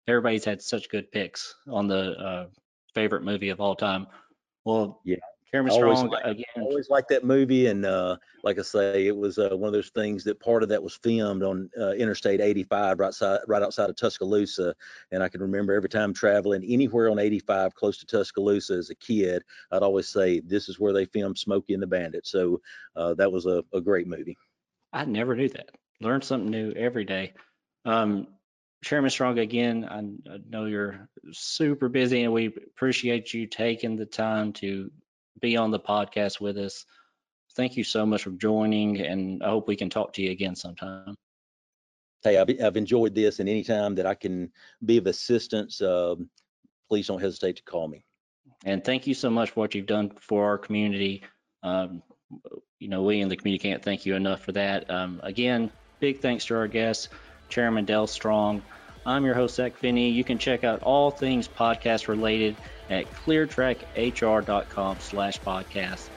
everybody's 0.07 0.43
had 0.43 0.61
such 0.61 0.89
good 0.89 1.09
picks 1.11 1.55
on 1.69 1.87
the 1.87 2.11
uh, 2.19 2.47
favorite 2.93 3.23
movie 3.23 3.49
of 3.49 3.61
all 3.61 3.75
time. 3.75 4.07
Well, 4.65 4.99
Yeah, 5.05 5.15
Chairman 5.53 5.71
always 5.73 5.97
Strong 5.99 6.11
like- 6.11 6.25
again. 6.25 6.45
always 6.63 6.89
liked 6.89 7.09
that 7.09 7.25
movie, 7.25 7.67
and 7.67 7.85
uh, 7.85 8.15
like 8.43 8.57
I 8.57 8.61
say, 8.61 9.07
it 9.07 9.15
was 9.15 9.37
uh, 9.37 9.49
one 9.51 9.67
of 9.67 9.73
those 9.73 9.89
things 9.89 10.23
that 10.23 10.39
part 10.39 10.63
of 10.63 10.69
that 10.69 10.81
was 10.81 10.95
filmed 10.95 11.43
on 11.43 11.69
uh, 11.79 11.91
Interstate 11.91 12.39
85, 12.39 12.99
right 12.99 13.13
side, 13.13 13.41
right 13.47 13.61
outside 13.61 13.89
of 13.89 13.97
Tuscaloosa. 13.97 14.73
And 15.11 15.21
I 15.21 15.27
can 15.27 15.41
remember 15.41 15.73
every 15.73 15.89
time 15.89 16.13
traveling 16.13 16.63
anywhere 16.63 17.09
on 17.09 17.19
85 17.19 17.75
close 17.75 17.97
to 17.97 18.05
Tuscaloosa 18.05 18.75
as 18.75 18.89
a 18.89 18.95
kid, 18.95 19.43
I'd 19.71 19.83
always 19.83 20.07
say, 20.07 20.39
"This 20.39 20.69
is 20.69 20.79
where 20.79 20.93
they 20.93 21.05
filmed 21.05 21.37
Smokey 21.37 21.73
and 21.73 21.83
the 21.83 21.87
Bandit." 21.87 22.25
So 22.25 22.61
uh, 22.95 23.13
that 23.15 23.31
was 23.31 23.45
a, 23.45 23.63
a 23.73 23.81
great 23.81 24.07
movie. 24.07 24.37
I 24.93 25.03
never 25.05 25.35
knew 25.35 25.49
that. 25.49 25.69
Learn 25.99 26.21
something 26.21 26.49
new 26.49 26.71
every 26.71 27.03
day. 27.05 27.33
Um, 27.85 28.27
Chairman 28.83 29.09
Strong, 29.11 29.37
again, 29.37 29.85
I, 29.85 29.99
I 30.33 30.37
know 30.49 30.65
you're 30.65 31.07
super 31.31 31.87
busy 31.89 32.23
and 32.23 32.33
we 32.33 32.47
appreciate 32.47 33.31
you 33.33 33.45
taking 33.45 33.95
the 33.95 34.07
time 34.07 34.53
to 34.53 34.89
be 35.39 35.57
on 35.57 35.71
the 35.71 35.79
podcast 35.79 36.39
with 36.39 36.57
us. 36.57 36.85
Thank 37.55 37.77
you 37.77 37.83
so 37.83 38.05
much 38.05 38.23
for 38.23 38.31
joining 38.31 39.01
and 39.01 39.43
I 39.43 39.49
hope 39.49 39.67
we 39.67 39.75
can 39.75 39.89
talk 39.89 40.13
to 40.13 40.21
you 40.21 40.31
again 40.31 40.55
sometime. 40.55 41.15
Hey, 42.23 42.37
I've, 42.37 42.49
I've 42.63 42.77
enjoyed 42.77 43.15
this, 43.15 43.39
and 43.39 43.49
anytime 43.49 43.95
that 43.95 44.05
I 44.05 44.13
can 44.13 44.51
be 44.85 44.97
of 44.97 45.07
assistance, 45.07 45.81
um, 45.81 46.29
please 46.87 47.07
don't 47.07 47.19
hesitate 47.19 47.55
to 47.55 47.63
call 47.63 47.87
me. 47.87 48.05
And 48.63 48.83
thank 48.83 49.07
you 49.07 49.15
so 49.15 49.31
much 49.31 49.51
for 49.51 49.61
what 49.61 49.73
you've 49.73 49.87
done 49.87 50.11
for 50.19 50.45
our 50.45 50.59
community. 50.59 51.23
Um, 51.63 52.03
you 52.79 52.89
know, 52.89 53.01
we 53.01 53.21
in 53.21 53.27
the 53.27 53.35
community 53.35 53.61
can't 53.67 53.81
thank 53.81 54.05
you 54.05 54.15
enough 54.15 54.41
for 54.41 54.51
that. 54.51 54.89
Um, 54.89 55.19
again, 55.23 55.71
big 55.99 56.19
thanks 56.19 56.45
to 56.45 56.55
our 56.55 56.67
guest, 56.67 57.09
Chairman 57.49 57.85
Dale 57.85 58.07
Strong. 58.07 58.61
I'm 59.05 59.25
your 59.25 59.33
host, 59.33 59.55
Zach 59.55 59.75
Finney. 59.75 60.09
You 60.09 60.23
can 60.23 60.37
check 60.37 60.63
out 60.63 60.83
all 60.83 61.09
things 61.09 61.47
podcast 61.47 62.07
related 62.07 62.55
at 62.89 63.11
cleartrackhr.com 63.11 64.97
slash 64.99 65.39
podcast. 65.41 66.09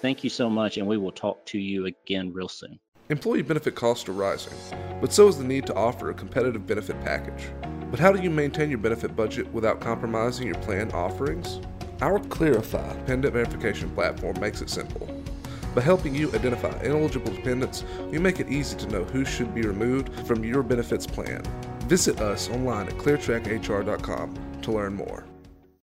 Thank 0.00 0.24
you 0.24 0.30
so 0.30 0.48
much, 0.48 0.78
and 0.78 0.86
we 0.86 0.96
will 0.96 1.12
talk 1.12 1.44
to 1.46 1.58
you 1.58 1.86
again 1.86 2.32
real 2.32 2.48
soon. 2.48 2.78
Employee 3.10 3.42
benefit 3.42 3.74
costs 3.74 4.08
are 4.08 4.12
rising, 4.12 4.54
but 5.00 5.12
so 5.12 5.28
is 5.28 5.36
the 5.36 5.44
need 5.44 5.66
to 5.66 5.74
offer 5.74 6.10
a 6.10 6.14
competitive 6.14 6.66
benefit 6.66 6.98
package. 7.02 7.50
But 7.90 8.00
how 8.00 8.12
do 8.12 8.22
you 8.22 8.30
maintain 8.30 8.70
your 8.70 8.78
benefit 8.78 9.14
budget 9.16 9.52
without 9.52 9.80
compromising 9.80 10.46
your 10.46 10.56
plan 10.56 10.92
offerings? 10.92 11.60
Our 12.00 12.20
Clarify 12.20 12.94
dependent 12.94 13.34
verification 13.34 13.90
platform 13.90 14.40
makes 14.40 14.62
it 14.62 14.70
simple. 14.70 15.08
By 15.74 15.82
helping 15.82 16.14
you 16.14 16.28
identify 16.34 16.80
ineligible 16.82 17.32
dependents, 17.32 17.84
we 18.10 18.18
make 18.18 18.40
it 18.40 18.48
easy 18.48 18.76
to 18.78 18.86
know 18.86 19.04
who 19.04 19.24
should 19.24 19.54
be 19.54 19.62
removed 19.62 20.26
from 20.26 20.42
your 20.42 20.62
benefits 20.62 21.06
plan. 21.06 21.42
Visit 21.90 22.20
us 22.20 22.48
online 22.50 22.86
at 22.86 22.94
cleartrackhr.com 22.98 24.60
to 24.62 24.70
learn 24.70 24.94
more. 24.94 25.24